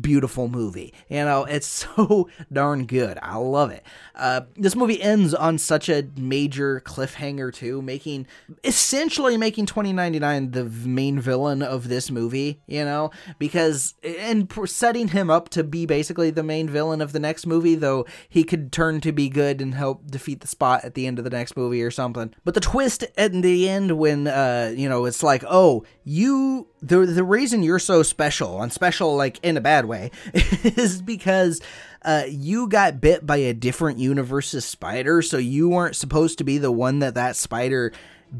beautiful 0.00 0.48
movie. 0.48 0.92
You 1.08 1.24
know, 1.24 1.44
it's 1.48 1.66
so 1.66 2.28
darn 2.52 2.86
good. 2.86 3.18
I 3.22 3.36
love 3.36 3.70
it. 3.70 3.84
Uh, 4.14 4.42
this 4.56 4.76
movie 4.76 5.00
ends 5.00 5.34
on 5.34 5.58
such 5.58 5.88
a 5.88 6.04
major 6.16 6.80
cliffhanger 6.80 7.52
too, 7.52 7.82
making 7.82 8.26
essentially 8.62 9.36
making 9.36 9.66
2099 9.66 10.52
the 10.52 10.64
main 10.64 11.18
villain 11.18 11.62
of 11.62 11.88
this 11.88 12.10
movie. 12.10 12.60
You 12.66 12.84
know, 12.84 13.10
because 13.38 13.94
and 14.02 14.52
setting 14.66 15.08
him 15.08 15.30
up 15.30 15.48
to 15.50 15.64
be 15.64 15.86
basically 15.86 16.30
the 16.30 16.42
main 16.42 16.68
villain 16.68 17.00
of 17.00 17.12
the 17.12 17.20
next 17.20 17.46
movie, 17.46 17.74
though 17.74 18.06
he 18.28 18.44
could 18.44 18.72
turn 18.72 19.00
to 19.00 19.12
be 19.12 19.28
good 19.28 19.60
and 19.60 19.74
help 19.74 20.10
defeat 20.10 20.40
the 20.40 20.48
spot 20.48 20.84
at 20.84 20.94
the 20.94 21.06
end 21.06 21.18
of 21.18 21.24
the 21.24 21.30
next 21.30 21.56
movie 21.56 21.82
or 21.82 21.90
something. 21.90 22.34
But 22.44 22.54
the 22.54 22.60
twist 22.60 23.04
at 23.16 23.32
the 23.32 23.68
end 23.68 23.98
when 23.98 24.26
uh, 24.26 24.72
you 24.76 24.88
know 24.88 25.04
it's 25.04 25.22
like, 25.22 25.44
oh, 25.48 25.84
you 26.04 26.68
the 26.82 27.06
the 27.06 27.24
reason 27.24 27.62
you're 27.62 27.78
so 27.78 28.02
special, 28.02 28.60
and 28.62 28.72
special 28.72 29.16
like 29.16 29.38
in 29.42 29.56
a 29.56 29.60
bad 29.60 29.83
way, 29.86 30.10
is 30.34 31.02
because 31.02 31.60
uh, 32.02 32.24
you 32.28 32.68
got 32.68 33.00
bit 33.00 33.26
by 33.26 33.38
a 33.38 33.54
different 33.54 33.98
universe's 33.98 34.64
spider, 34.64 35.22
so 35.22 35.38
you 35.38 35.68
weren't 35.68 35.96
supposed 35.96 36.38
to 36.38 36.44
be 36.44 36.58
the 36.58 36.72
one 36.72 36.98
that 37.00 37.14
that 37.14 37.36
spider 37.36 37.92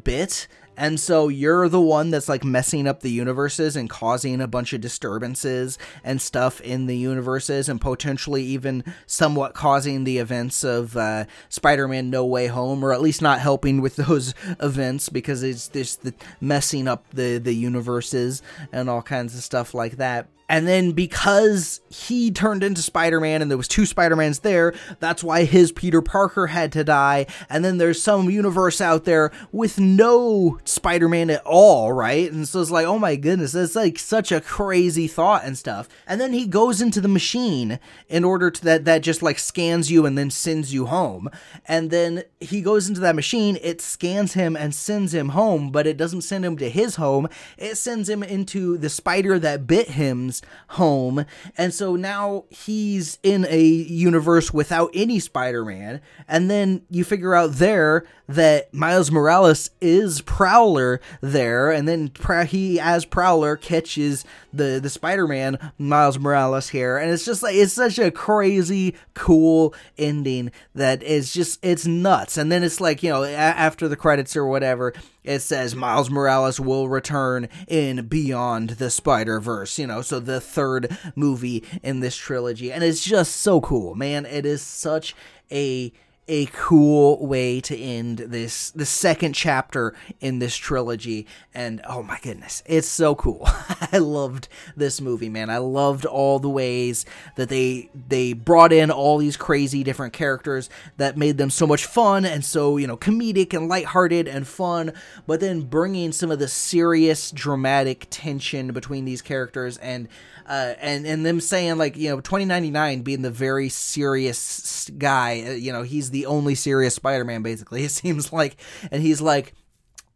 bit. 0.02 0.48
And 0.76 0.98
so 0.98 1.28
you're 1.28 1.68
the 1.68 1.80
one 1.80 2.10
that's 2.10 2.28
like 2.28 2.44
messing 2.44 2.88
up 2.88 3.00
the 3.00 3.10
universes 3.10 3.76
and 3.76 3.88
causing 3.88 4.40
a 4.40 4.48
bunch 4.48 4.72
of 4.72 4.80
disturbances 4.80 5.78
and 6.02 6.20
stuff 6.20 6.60
in 6.60 6.86
the 6.86 6.96
universes 6.96 7.68
and 7.68 7.80
potentially 7.80 8.42
even 8.42 8.84
somewhat 9.06 9.54
causing 9.54 10.04
the 10.04 10.18
events 10.18 10.64
of 10.64 10.96
uh, 10.96 11.26
Spider 11.48 11.86
Man 11.86 12.10
No 12.10 12.24
Way 12.24 12.48
Home, 12.48 12.84
or 12.84 12.92
at 12.92 13.02
least 13.02 13.22
not 13.22 13.40
helping 13.40 13.80
with 13.80 13.96
those 14.08 14.34
events 14.60 15.08
because 15.08 15.42
it's 15.42 15.68
just 15.68 16.02
the 16.02 16.14
messing 16.40 16.88
up 16.88 17.08
the, 17.10 17.38
the 17.38 17.54
universes 17.54 18.42
and 18.72 18.90
all 18.90 19.02
kinds 19.02 19.36
of 19.36 19.42
stuff 19.42 19.74
like 19.74 19.96
that. 19.98 20.26
And 20.48 20.68
then 20.68 20.92
because 20.92 21.80
he 21.88 22.30
turned 22.30 22.62
into 22.62 22.82
Spider-Man 22.82 23.40
and 23.40 23.50
there 23.50 23.56
was 23.56 23.68
two 23.68 23.86
Spider-Mans 23.86 24.40
there, 24.40 24.74
that's 25.00 25.24
why 25.24 25.44
his 25.44 25.72
Peter 25.72 26.02
Parker 26.02 26.48
had 26.48 26.70
to 26.72 26.84
die. 26.84 27.26
And 27.48 27.64
then 27.64 27.78
there's 27.78 28.02
some 28.02 28.28
universe 28.28 28.80
out 28.80 29.04
there 29.04 29.32
with 29.52 29.78
no 29.78 30.58
Spider-Man 30.64 31.30
at 31.30 31.42
all, 31.46 31.92
right? 31.92 32.30
And 32.30 32.46
so 32.46 32.60
it's 32.60 32.70
like, 32.70 32.86
oh 32.86 32.98
my 32.98 33.16
goodness, 33.16 33.54
it's 33.54 33.74
like 33.74 33.98
such 33.98 34.30
a 34.32 34.40
crazy 34.40 35.08
thought 35.08 35.44
and 35.44 35.56
stuff. 35.56 35.88
And 36.06 36.20
then 36.20 36.34
he 36.34 36.46
goes 36.46 36.82
into 36.82 37.00
the 37.00 37.08
machine 37.08 37.78
in 38.08 38.22
order 38.22 38.50
to 38.50 38.64
that 38.64 38.84
that 38.84 39.02
just 39.02 39.22
like 39.22 39.38
scans 39.38 39.90
you 39.90 40.04
and 40.04 40.18
then 40.18 40.30
sends 40.30 40.74
you 40.74 40.86
home. 40.86 41.30
And 41.66 41.90
then 41.90 42.24
he 42.40 42.60
goes 42.60 42.86
into 42.86 43.00
that 43.00 43.16
machine, 43.16 43.58
it 43.62 43.80
scans 43.80 44.34
him 44.34 44.56
and 44.56 44.74
sends 44.74 45.14
him 45.14 45.30
home, 45.30 45.70
but 45.70 45.86
it 45.86 45.96
doesn't 45.96 46.22
send 46.22 46.44
him 46.44 46.58
to 46.58 46.68
his 46.68 46.96
home. 46.96 47.28
It 47.56 47.76
sends 47.76 48.10
him 48.10 48.22
into 48.22 48.76
the 48.76 48.90
spider 48.90 49.38
that 49.38 49.66
bit 49.66 49.90
him 49.90 50.32
home. 50.68 51.24
And 51.56 51.74
so 51.74 51.96
now 51.96 52.44
he's 52.50 53.18
in 53.22 53.46
a 53.48 53.62
universe 53.62 54.52
without 54.52 54.90
any 54.94 55.18
Spider 55.18 55.64
Man. 55.64 56.00
And 56.28 56.50
then 56.50 56.82
you 56.90 57.04
figure 57.04 57.34
out 57.34 57.52
there 57.52 58.04
that 58.26 58.72
Miles 58.72 59.10
Morales 59.10 59.70
is 59.80 60.20
Prowler 60.22 61.00
there. 61.20 61.70
And 61.70 61.86
then 61.86 62.10
he, 62.46 62.80
as 62.80 63.04
Prowler, 63.04 63.56
catches 63.56 64.24
the, 64.52 64.80
the 64.82 64.90
Spider 64.90 65.28
Man 65.28 65.58
Miles 65.78 66.18
Morales 66.18 66.70
here. 66.70 66.96
And 66.96 67.10
it's 67.10 67.24
just 67.24 67.42
like, 67.42 67.54
it's 67.54 67.74
such 67.74 67.98
a 67.98 68.10
crazy, 68.10 68.94
cool 69.14 69.74
ending 69.98 70.50
that 70.74 71.02
is 71.02 71.32
just, 71.32 71.64
it's 71.64 71.86
nuts. 71.86 72.36
And 72.36 72.50
then 72.50 72.62
it's 72.62 72.80
like, 72.80 73.02
you 73.02 73.10
know, 73.10 73.24
after 73.24 73.88
the 73.88 73.96
credits 73.96 74.36
or 74.36 74.46
whatever, 74.46 74.94
it 75.24 75.40
says 75.40 75.74
Miles 75.74 76.10
Morales 76.10 76.60
will 76.60 76.88
return 76.88 77.48
in 77.66 78.06
Beyond 78.06 78.70
the 78.70 78.90
Spider 78.90 79.40
Verse, 79.40 79.78
you 79.78 79.86
know, 79.86 80.02
so 80.02 80.20
the 80.20 80.40
third 80.40 80.96
movie 81.16 81.64
in 81.82 82.00
this 82.00 82.14
trilogy. 82.14 82.70
And 82.70 82.84
it's 82.84 83.04
just 83.04 83.36
so 83.36 83.60
cool, 83.60 83.94
man. 83.94 84.26
It 84.26 84.44
is 84.44 84.62
such 84.62 85.16
a 85.50 85.92
a 86.26 86.46
cool 86.46 87.24
way 87.26 87.60
to 87.60 87.76
end 87.76 88.18
this 88.18 88.70
the 88.70 88.86
second 88.86 89.34
chapter 89.34 89.94
in 90.20 90.38
this 90.38 90.56
trilogy. 90.56 91.26
And 91.52 91.82
oh 91.86 92.02
my 92.02 92.18
goodness 92.22 92.62
it's 92.66 92.88
so 92.88 93.14
cool. 93.14 93.42
I 93.92 93.98
loved 93.98 94.48
this 94.76 95.00
movie 95.00 95.28
man. 95.28 95.50
I 95.50 95.58
loved 95.58 96.06
all 96.06 96.38
the 96.38 96.48
ways 96.48 97.04
that 97.36 97.50
they 97.50 97.90
they 98.08 98.32
brought 98.32 98.72
in 98.72 98.90
all 98.90 99.18
these 99.18 99.36
crazy 99.36 99.84
different 99.84 100.14
characters 100.14 100.70
that 100.96 101.18
made 101.18 101.36
them 101.36 101.50
so 101.50 101.66
much 101.66 101.84
fun 101.84 102.24
and 102.24 102.44
so 102.44 102.78
you 102.78 102.86
know 102.86 102.96
comedic 102.96 103.52
and 103.52 103.68
lighthearted 103.68 104.26
and 104.26 104.48
fun. 104.48 104.92
But 105.26 105.40
then 105.40 105.62
bringing 105.62 106.12
some 106.12 106.30
of 106.30 106.38
the 106.38 106.48
serious 106.48 107.30
dramatic 107.30 108.06
tension 108.08 108.72
between 108.72 109.04
these 109.04 109.20
characters 109.20 109.76
and 109.78 110.08
uh, 110.46 110.74
and 110.80 111.06
and 111.06 111.24
them 111.24 111.40
saying 111.40 111.78
like 111.78 111.96
you 111.96 112.10
know 112.10 112.20
2099 112.20 113.02
being 113.02 113.22
the 113.22 113.30
very 113.30 113.68
serious 113.68 114.90
guy, 114.98 115.42
uh, 115.46 115.50
you 115.52 115.72
know 115.72 115.82
he's 115.82 116.10
the 116.14 116.26
only 116.26 116.54
serious 116.54 116.94
Spider-Man 116.94 117.42
basically. 117.42 117.84
It 117.84 117.90
seems 117.90 118.32
like, 118.32 118.56
and 118.90 119.02
he's 119.02 119.20
like 119.20 119.52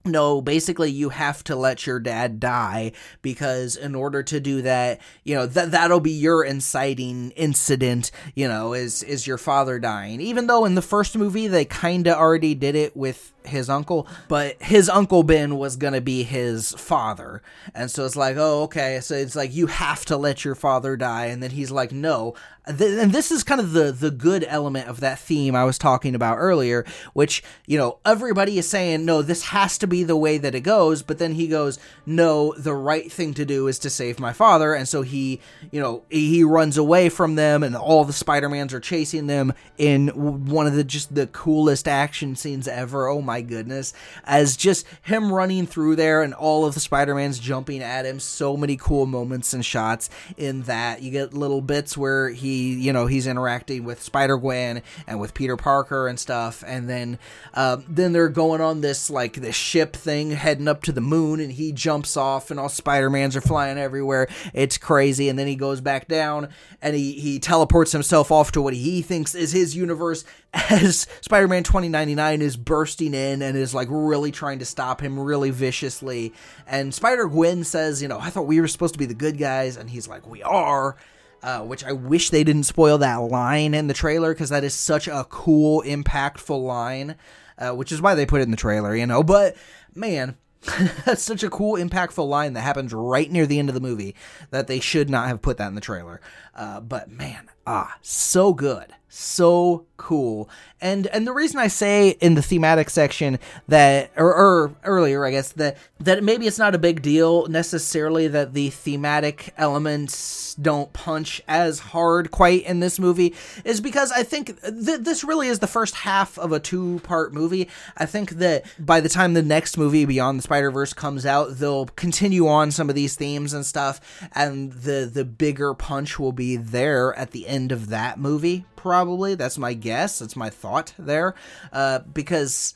no, 0.05 0.41
basically 0.41 0.91
you 0.91 1.11
have 1.11 1.45
to 1.45 1.57
let 1.57 1.87
your 1.87 2.01
dad 2.01 2.41
die 2.41 2.93
because 3.21 3.77
in 3.77 3.95
order 3.95 4.23
to 4.23 4.41
do 4.41 4.63
that, 4.63 5.01
you 5.25 5.35
know, 5.35 5.45
that 5.47 5.73
that'll 5.73 6.01
be 6.01 6.13
your 6.13 6.45
inciting 6.45 7.31
incident, 7.33 8.11
you 8.35 8.49
know, 8.49 8.73
is 8.73 9.03
is 9.03 9.27
your 9.27 9.39
father 9.39 9.79
dying. 9.79 10.21
Even 10.21 10.47
though 10.47 10.65
in 10.65 10.77
the 10.77 10.83
first 10.83 11.17
movie 11.17 11.49
they 11.49 11.65
kind 11.65 12.07
of 12.07 12.17
already 12.17 12.55
did 12.55 12.75
it 12.75 12.97
with 12.97 13.33
his 13.45 13.71
uncle, 13.71 14.07
but 14.29 14.61
his 14.63 14.89
uncle 14.89 15.23
Ben 15.23 15.57
was 15.57 15.77
to 15.77 16.01
be 16.01 16.23
his 16.23 16.73
father. 16.73 17.43
And 17.75 17.91
so 17.91 18.05
it's 18.05 18.17
like, 18.17 18.37
oh, 18.37 18.63
okay. 18.65 19.01
So 19.01 19.15
it's 19.15 19.37
like 19.37 19.55
you 19.55 19.67
have 19.67 20.05
to 20.07 20.17
let 20.17 20.45
your 20.45 20.55
father 20.55 20.97
die 20.97 21.27
and 21.27 21.43
then 21.43 21.51
he's 21.51 21.71
like, 21.71 21.93
"No." 21.93 22.35
And 22.67 23.13
this 23.13 23.31
is 23.31 23.45
kind 23.45 23.63
of 23.63 23.73
the 23.73 23.93
the 23.93 24.11
good 24.11 24.45
element 24.47 24.89
of 24.89 25.01
that 25.01 25.19
theme 25.19 25.57
I 25.57 25.65
was 25.65 25.79
talking 25.79 26.15
about 26.15 26.37
earlier, 26.37 26.85
which, 27.15 27.43
you 27.67 27.79
know, 27.79 27.99
everybody 28.05 28.59
is 28.59 28.69
saying, 28.69 29.07
"No, 29.07 29.23
this 29.23 29.45
has 29.45 29.79
to 29.79 29.87
be 29.87 30.05
the 30.05 30.17
way 30.17 30.37
that 30.37 30.55
it 30.55 30.61
goes," 30.61 31.03
but 31.03 31.19
then 31.19 31.33
he 31.33 31.49
goes, 31.49 31.79
"No, 32.05 32.53
the 32.59 32.75
right 32.75 33.11
thing 33.11 33.33
to 33.35 33.47
do 33.47 33.69
is 33.69 33.79
to 33.81 33.91
save 33.91 34.21
my 34.21 34.35
father." 34.35 34.75
And 34.75 34.87
so 34.87 35.01
he, 35.01 35.41
you 35.71 35.81
know, 35.81 36.03
he 36.11 36.45
runs 36.45 36.77
away 36.77 37.09
from 37.09 37.37
them 37.37 37.63
and 37.63 37.75
all 37.75 38.05
the 38.05 38.13
Spider-Mans 38.13 38.75
are 38.75 38.81
chasing 38.81 39.29
them 39.29 39.55
in 39.79 40.09
one 40.09 40.67
of 40.67 40.75
the 40.75 40.85
just 40.85 41.15
the 41.15 41.27
coolest 41.27 41.89
action 41.89 42.37
scenes 42.37 42.69
ever. 42.69 43.09
Oh 43.09 43.23
my 43.23 43.38
goodness. 43.43 43.93
As 44.25 44.57
just 44.57 44.87
him 45.03 45.33
running 45.33 45.67
through 45.67 45.97
there 45.97 46.23
and 46.23 46.35
all 46.35 46.65
of 46.65 46.75
the 46.75 46.81
Spider-Mans 46.81 47.39
jumping 47.39 47.83
at 47.83 48.07
him, 48.07 48.21
so 48.21 48.57
many 48.57 48.77
cool 48.77 49.07
moments 49.07 49.53
and 49.53 49.65
shots 49.65 50.11
in 50.37 50.63
that. 50.63 51.03
You 51.03 51.11
get 51.11 51.35
little 51.35 51.61
bits 51.61 51.97
where 51.97 52.31
he 52.31 52.75
you 52.75 52.93
know 52.93 53.07
he's 53.07 53.27
interacting 53.27 53.85
with 53.85 54.03
Spider 54.03 54.37
Gwen 54.37 54.83
and 55.07 55.21
with 55.21 55.35
Peter 55.35 55.57
Parker 55.57 56.09
and 56.09 56.19
stuff, 56.19 56.63
and 56.67 56.89
then 56.89 57.19
uh, 57.55 57.79
then 57.89 58.13
they're 58.13 58.29
going 58.29 58.61
on 58.61 58.81
this 58.81 59.11
like 59.11 59.35
this 59.35 59.57
ship 59.57 59.95
thing 59.95 60.31
heading 60.31 60.69
up 60.69 60.83
to 60.83 60.93
the 60.93 61.01
moon, 61.01 61.41
and 61.41 61.53
he 61.53 61.73
jumps 61.73 62.17
off, 62.17 62.51
and 62.51 62.59
all 62.59 62.69
Spider 62.69 63.11
Mans 63.11 63.37
are 63.37 63.41
flying 63.41 63.79
everywhere. 63.79 64.29
It's 64.55 64.79
crazy, 64.79 65.29
and 65.29 65.39
then 65.39 65.47
he 65.47 65.57
goes 65.57 65.81
back 65.81 66.09
down, 66.09 66.49
and 66.81 66.95
he 66.95 67.13
he 67.13 67.39
teleports 67.39 67.93
himself 67.93 68.31
off 68.31 68.53
to 68.53 68.63
what 68.63 68.75
he 68.75 69.03
thinks 69.03 69.35
is 69.35 69.53
his 69.53 69.77
universe 69.77 70.25
as 70.55 71.07
Spider 71.21 71.49
Man 71.49 71.63
twenty 71.63 71.89
ninety 71.89 72.15
nine 72.15 72.43
is 72.43 72.57
bursting 72.57 73.15
in 73.15 73.43
and 73.43 73.57
is 73.57 73.75
like 73.75 73.89
really 73.91 74.33
trying 74.33 74.59
to 74.61 74.65
stop 74.65 75.01
him 75.01 75.19
really 75.19 75.51
viciously, 75.51 76.33
and 76.67 76.95
Spider 76.95 77.27
Gwen 77.29 77.65
says, 77.65 78.01
you 78.03 78.09
know, 78.09 78.19
I 78.19 78.31
thought 78.31 78.47
we 78.47 78.61
were 78.61 78.69
supposed 78.69 78.95
to 78.95 78.99
be 78.99 79.07
the 79.07 79.15
good 79.15 79.39
guys, 79.39 79.77
and 79.77 79.91
he's 79.91 80.09
like, 80.09 80.27
we 80.27 80.43
are 80.43 80.97
uh, 81.43 81.61
which 81.61 81.85
I 81.85 81.93
wish 81.93 82.31
they 82.31 82.45
didn't 82.45 82.65
spoil 82.65 82.99
that 82.99 83.17
line 83.17 83.75
in 83.75 83.87
the 83.87 83.95
trailer 83.95 84.33
because 84.33 84.51
that 84.51 84.65
is 84.65 84.75
such 84.75 85.09
a 85.09 85.25
cool, 85.29 85.83
impactful 85.83 86.63
line, 86.63 87.17
uh, 87.59 87.71
which 87.73 87.93
is 87.93 88.01
why 88.01 88.15
they 88.15 88.27
put 88.27 88.41
it 88.41 88.45
in 88.45 88.51
the 88.51 88.57
trailer, 88.57 88.95
you 88.95 89.07
know. 89.07 89.23
But 89.23 89.57
man, 89.95 90.37
that's 91.05 91.23
such 91.23 91.43
a 91.43 91.51
cool, 91.51 91.77
impactful 91.77 92.27
line 92.27 92.55
that 92.55 92.63
happens 92.63 92.93
right 92.93 93.31
near 93.31 93.47
the 93.47 93.59
end 93.59 93.69
of 93.69 93.75
the 93.75 93.81
movie 93.81 94.15
that 94.51 94.67
they 94.67 94.81
should 94.81 95.09
not 95.09 95.29
have 95.29 95.43
put 95.43 95.59
that 95.59 95.69
in 95.69 95.75
the 95.75 95.81
trailer. 95.81 96.21
Uh, 96.55 96.81
but 96.81 97.11
man, 97.11 97.51
ah, 97.67 97.97
so 98.03 98.53
good, 98.53 98.93
so 99.09 99.87
cool. 99.97 100.49
And 100.81 101.09
and 101.09 101.27
the 101.27 101.33
reason 101.33 101.59
I 101.59 101.67
say 101.67 102.11
in 102.21 102.35
the 102.35 102.43
thematic 102.43 102.89
section 102.89 103.39
that 103.67 104.13
or, 104.17 104.33
or, 104.33 104.75
earlier 104.85 105.25
I 105.25 105.33
guess 105.33 105.53
that 105.53 105.77
that 105.99 106.23
maybe 106.23 106.47
it's 106.47 106.59
not 106.59 106.75
a 106.75 106.79
big 106.79 107.03
deal 107.03 107.47
necessarily 107.49 108.29
that 108.29 108.55
the 108.55 108.71
thematic 108.71 109.53
elements 109.59 110.55
don't 110.55 110.93
punch 110.93 111.43
as 111.49 111.81
hard 111.81 112.31
quite 112.31 112.65
in 112.65 112.81
this 112.81 112.99
movie 112.99 113.35
is 113.65 113.81
because 113.81 114.13
I 114.13 114.23
think 114.23 114.61
th- 114.63 115.01
this 115.01 115.25
really 115.25 115.49
is 115.49 115.59
the 115.59 115.67
first 115.67 115.97
half 115.97 116.39
of 116.39 116.53
a 116.53 116.61
two-part 116.61 117.35
movie. 117.35 117.69
I 117.97 118.07
think 118.07 118.31
that 118.33 118.65
by 118.79 119.01
the 119.01 119.09
time 119.09 119.35
the 119.35 119.43
next 119.43 119.77
movie 119.77 120.05
Beyond 120.05 120.39
the 120.39 120.43
Spider-Verse 120.43 120.93
comes 120.93 121.27
out, 121.27 121.57
they'll 121.57 121.87
continue 121.87 122.47
on 122.47 122.71
some 122.71 122.89
of 122.89 122.95
these 122.95 123.17
themes 123.17 123.53
and 123.53 123.67
stuff 123.67 124.01
and 124.33 124.73
the 124.73 125.11
the 125.13 125.25
bigger 125.25 125.75
punch 125.75 126.21
will 126.21 126.33
be 126.33 126.57
there 126.57 127.15
at 127.15 127.33
the 127.33 127.49
end 127.49 127.73
of 127.73 127.89
that 127.89 128.21
movie 128.21 128.65
probably. 128.79 129.35
That's 129.35 129.59
my 129.59 129.75
guess. 129.75 130.21
That's 130.21 130.37
my 130.37 130.49
thought 130.49 130.95
there. 130.99 131.35
Uh, 131.73 131.99
because 131.99 132.75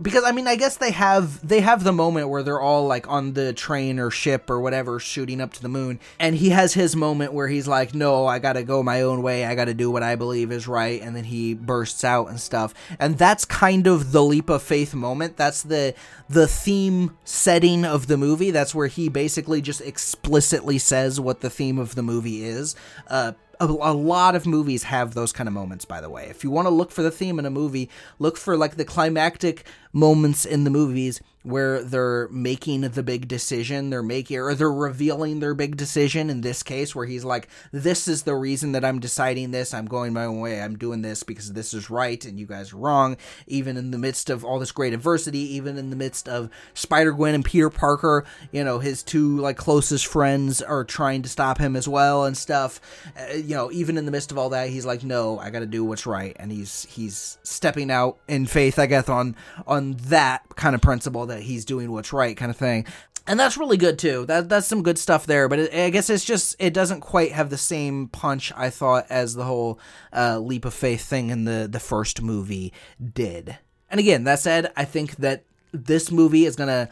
because 0.00 0.24
I 0.24 0.32
mean 0.32 0.46
I 0.46 0.56
guess 0.56 0.78
they 0.78 0.90
have 0.92 1.46
they 1.46 1.60
have 1.60 1.84
the 1.84 1.92
moment 1.92 2.30
where 2.30 2.42
they're 2.42 2.60
all 2.60 2.86
like 2.86 3.08
on 3.08 3.34
the 3.34 3.52
train 3.52 3.98
or 3.98 4.10
ship 4.10 4.48
or 4.48 4.58
whatever 4.58 4.98
shooting 4.98 5.40
up 5.40 5.52
to 5.54 5.62
the 5.62 5.68
moon. 5.68 6.00
And 6.18 6.34
he 6.34 6.48
has 6.50 6.72
his 6.72 6.96
moment 6.96 7.34
where 7.34 7.48
he's 7.48 7.68
like 7.68 7.94
no 7.94 8.26
I 8.26 8.38
got 8.38 8.54
to 8.54 8.62
go 8.62 8.82
my 8.82 9.02
own 9.02 9.22
way. 9.22 9.44
I 9.44 9.54
got 9.54 9.66
to 9.66 9.74
do 9.74 9.90
what 9.90 10.02
I 10.02 10.16
believe 10.16 10.50
is 10.50 10.66
right. 10.66 11.00
And 11.02 11.14
then 11.14 11.24
he 11.24 11.52
bursts 11.52 12.04
out 12.04 12.28
and 12.28 12.40
stuff. 12.40 12.72
And 12.98 13.18
that's 13.18 13.44
kind 13.44 13.86
of 13.86 14.12
the 14.12 14.22
leap 14.22 14.48
of 14.48 14.62
faith 14.62 14.94
moment. 14.94 15.36
That's 15.36 15.62
the 15.62 15.94
the 16.28 16.46
theme 16.46 17.16
setting 17.24 17.84
of 17.84 18.06
the 18.06 18.16
movie. 18.16 18.50
That's 18.50 18.74
where 18.74 18.86
he 18.86 19.10
basically 19.10 19.60
just 19.60 19.82
explicitly 19.82 20.78
says 20.78 21.20
what 21.20 21.40
the 21.40 21.50
theme 21.50 21.78
of 21.78 21.96
the 21.96 22.02
movie 22.02 22.44
is. 22.44 22.74
Uh 23.08 23.32
a, 23.62 23.66
a, 23.66 23.94
lot 23.94 24.34
of 24.34 24.46
movies 24.46 24.84
have 24.84 25.14
those 25.14 25.32
kind 25.32 25.48
of 25.48 25.52
moments 25.52 25.84
by 25.84 26.00
the 26.00 26.10
way. 26.10 26.26
If 26.26 26.42
you 26.44 26.50
want 26.50 26.66
to 26.66 26.70
look 26.70 26.90
for 26.90 27.02
the 27.02 27.10
theme 27.10 27.38
in 27.38 27.46
a 27.46 27.50
movie 27.50 27.88
look 28.18 28.36
for 28.36 28.56
like 28.56 28.76
the 28.76 28.84
climactic 28.84 29.64
moments 29.92 30.44
in 30.44 30.64
the 30.64 30.70
movies 30.70 31.20
where 31.42 31.82
they're 31.82 32.28
making 32.28 32.82
the 32.82 33.02
big 33.02 33.26
decision 33.26 33.90
they're 33.90 34.02
making 34.02 34.38
or 34.38 34.54
they're 34.54 34.72
revealing 34.72 35.40
their 35.40 35.54
big 35.54 35.76
decision 35.76 36.30
in 36.30 36.40
this 36.40 36.62
case 36.62 36.94
where 36.94 37.06
he's 37.06 37.24
like 37.24 37.48
this 37.72 38.06
is 38.06 38.22
the 38.22 38.34
reason 38.34 38.72
that 38.72 38.84
i'm 38.84 39.00
deciding 39.00 39.50
this. 39.50 39.74
I'm 39.74 39.86
going 39.86 40.12
my 40.12 40.24
own 40.24 40.40
way. 40.40 40.60
I'm 40.60 40.76
doing 40.76 41.02
this 41.02 41.22
because 41.22 41.52
this 41.52 41.74
is 41.74 41.90
right 41.90 42.24
and 42.24 42.38
you 42.38 42.46
guys 42.46 42.72
are 42.72 42.76
wrong. 42.76 43.16
Even 43.46 43.76
in 43.76 43.90
the 43.90 43.98
midst 43.98 44.30
of 44.30 44.44
all 44.44 44.58
this 44.58 44.72
great 44.72 44.92
adversity 44.92 45.54
even 45.56 45.76
in 45.76 45.90
the 45.90 45.96
midst 45.96 46.28
of 46.28 46.48
spider-gwen 46.74 47.34
and 47.34 47.44
peter 47.44 47.70
parker 47.70 48.24
you 48.52 48.62
know 48.62 48.78
his 48.78 49.02
two 49.02 49.38
like 49.38 49.56
closest 49.56 50.06
friends 50.06 50.62
are 50.62 50.84
trying 50.84 51.22
to 51.22 51.28
stop 51.28 51.58
him 51.58 51.76
as 51.76 51.88
well 51.88 52.24
and 52.24 52.36
stuff. 52.36 52.80
Uh, 53.18 53.34
you 53.34 53.54
know 53.54 53.70
even 53.72 53.98
in 53.98 54.06
the 54.06 54.12
midst 54.12 54.30
of 54.30 54.38
all 54.38 54.50
that 54.50 54.68
he's 54.68 54.86
like 54.86 55.02
no 55.02 55.38
i 55.38 55.50
gotta 55.50 55.66
do 55.66 55.84
what's 55.84 56.06
right. 56.06 56.36
And 56.38 56.52
he's 56.52 56.84
he's 56.84 57.38
stepping 57.42 57.90
out 57.90 58.18
in 58.28 58.46
faith 58.46 58.78
i 58.78 58.86
guess 58.86 59.08
on 59.08 59.34
on 59.66 59.81
that 59.92 60.42
kind 60.56 60.74
of 60.74 60.80
principle 60.80 61.26
that 61.26 61.42
he's 61.42 61.64
doing 61.64 61.90
what's 61.90 62.12
right 62.12 62.36
kind 62.36 62.50
of 62.50 62.56
thing 62.56 62.86
and 63.26 63.38
that's 63.38 63.56
really 63.56 63.76
good 63.76 63.98
too. 63.98 64.26
That 64.26 64.48
that's 64.48 64.66
some 64.66 64.82
good 64.82 64.98
stuff 64.98 65.26
there. 65.26 65.48
But 65.48 65.60
it, 65.60 65.74
I 65.74 65.90
guess 65.90 66.10
it's 66.10 66.24
just 66.24 66.56
it 66.58 66.74
doesn't 66.74 67.00
quite 67.00 67.32
have 67.32 67.50
the 67.50 67.58
same 67.58 68.08
punch 68.08 68.52
I 68.56 68.70
thought 68.70 69.06
as 69.08 69.34
the 69.34 69.44
whole 69.44 69.78
uh, 70.12 70.38
leap 70.38 70.64
of 70.64 70.74
faith 70.74 71.04
thing 71.04 71.30
in 71.30 71.44
the 71.44 71.68
the 71.70 71.80
first 71.80 72.22
movie 72.22 72.72
did. 73.02 73.58
And 73.90 74.00
again, 74.00 74.24
that 74.24 74.40
said, 74.40 74.72
I 74.76 74.84
think 74.84 75.16
that 75.16 75.44
this 75.72 76.10
movie 76.10 76.46
is 76.46 76.56
gonna 76.56 76.88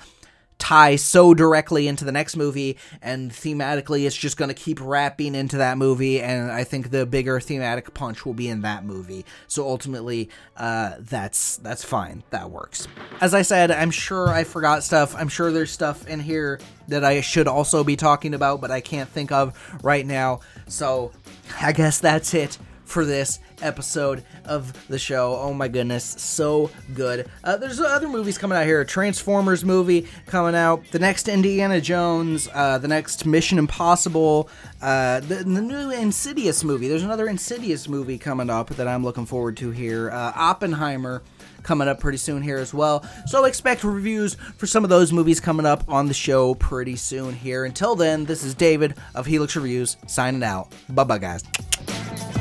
tie 0.60 0.94
so 0.94 1.34
directly 1.34 1.88
into 1.88 2.04
the 2.04 2.12
next 2.12 2.36
movie 2.36 2.76
and 3.02 3.32
thematically 3.32 4.06
it's 4.06 4.16
just 4.16 4.36
going 4.36 4.48
to 4.48 4.54
keep 4.54 4.78
wrapping 4.80 5.34
into 5.34 5.56
that 5.56 5.78
movie 5.78 6.20
and 6.20 6.52
i 6.52 6.62
think 6.62 6.90
the 6.90 7.06
bigger 7.06 7.40
thematic 7.40 7.92
punch 7.94 8.24
will 8.24 8.34
be 8.34 8.48
in 8.48 8.60
that 8.60 8.84
movie. 8.84 9.24
So 9.48 9.66
ultimately 9.66 10.28
uh, 10.56 10.96
that's 11.00 11.56
that's 11.58 11.82
fine. 11.84 12.22
That 12.30 12.50
works. 12.50 12.86
As 13.20 13.34
i 13.34 13.42
said 13.42 13.70
i'm 13.70 13.90
sure 13.90 14.28
i 14.28 14.44
forgot 14.44 14.84
stuff. 14.84 15.16
I'm 15.16 15.28
sure 15.28 15.50
there's 15.50 15.70
stuff 15.70 16.06
in 16.06 16.20
here 16.20 16.60
that 16.88 17.04
i 17.04 17.20
should 17.20 17.48
also 17.48 17.82
be 17.82 17.96
talking 17.96 18.34
about 18.34 18.60
but 18.60 18.70
i 18.70 18.80
can't 18.80 19.08
think 19.08 19.32
of 19.32 19.58
right 19.82 20.06
now. 20.06 20.40
So 20.68 21.12
i 21.60 21.72
guess 21.72 21.98
that's 21.98 22.34
it 22.34 22.58
for 22.90 23.04
this 23.04 23.38
episode 23.62 24.24
of 24.44 24.86
the 24.88 24.98
show. 24.98 25.36
Oh 25.36 25.54
my 25.54 25.68
goodness, 25.68 26.04
so 26.04 26.70
good. 26.92 27.28
Uh, 27.44 27.56
there's 27.56 27.80
other 27.80 28.08
movies 28.08 28.36
coming 28.36 28.58
out 28.58 28.66
here. 28.66 28.80
A 28.80 28.86
Transformers 28.86 29.64
movie 29.64 30.08
coming 30.26 30.54
out. 30.54 30.82
The 30.90 30.98
next 30.98 31.28
Indiana 31.28 31.80
Jones. 31.80 32.48
Uh, 32.52 32.78
the 32.78 32.88
next 32.88 33.24
Mission 33.26 33.58
Impossible. 33.58 34.48
Uh, 34.82 35.20
the, 35.20 35.36
the, 35.36 35.60
new 35.60 35.90
Insidious 35.90 36.64
movie. 36.64 36.88
There's 36.88 37.02
another 37.02 37.28
Insidious 37.28 37.88
movie 37.88 38.18
coming 38.18 38.50
up 38.50 38.70
that 38.70 38.88
I'm 38.88 39.04
looking 39.04 39.26
forward 39.26 39.56
to 39.58 39.70
here. 39.70 40.10
Uh, 40.10 40.32
Oppenheimer 40.34 41.22
coming 41.62 41.88
up 41.88 42.00
pretty 42.00 42.18
soon 42.18 42.42
here 42.42 42.56
as 42.56 42.72
well. 42.72 43.04
So 43.26 43.44
expect 43.44 43.84
reviews 43.84 44.34
for 44.56 44.66
some 44.66 44.82
of 44.82 44.90
those 44.90 45.12
movies 45.12 45.40
coming 45.40 45.66
up 45.66 45.84
on 45.88 46.06
the 46.08 46.14
show 46.14 46.54
pretty 46.54 46.96
soon 46.96 47.34
here. 47.34 47.64
Until 47.64 47.94
then, 47.94 48.24
this 48.24 48.42
is 48.42 48.54
David 48.54 48.94
of 49.14 49.26
Helix 49.26 49.54
Reviews 49.56 49.96
signing 50.06 50.42
out. 50.42 50.72
Bye 50.88 51.04
bye, 51.04 51.18
guys. 51.18 52.39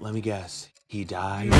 Let 0.00 0.14
me 0.14 0.20
guess. 0.20 0.68
He 0.86 1.04
died? 1.04 1.52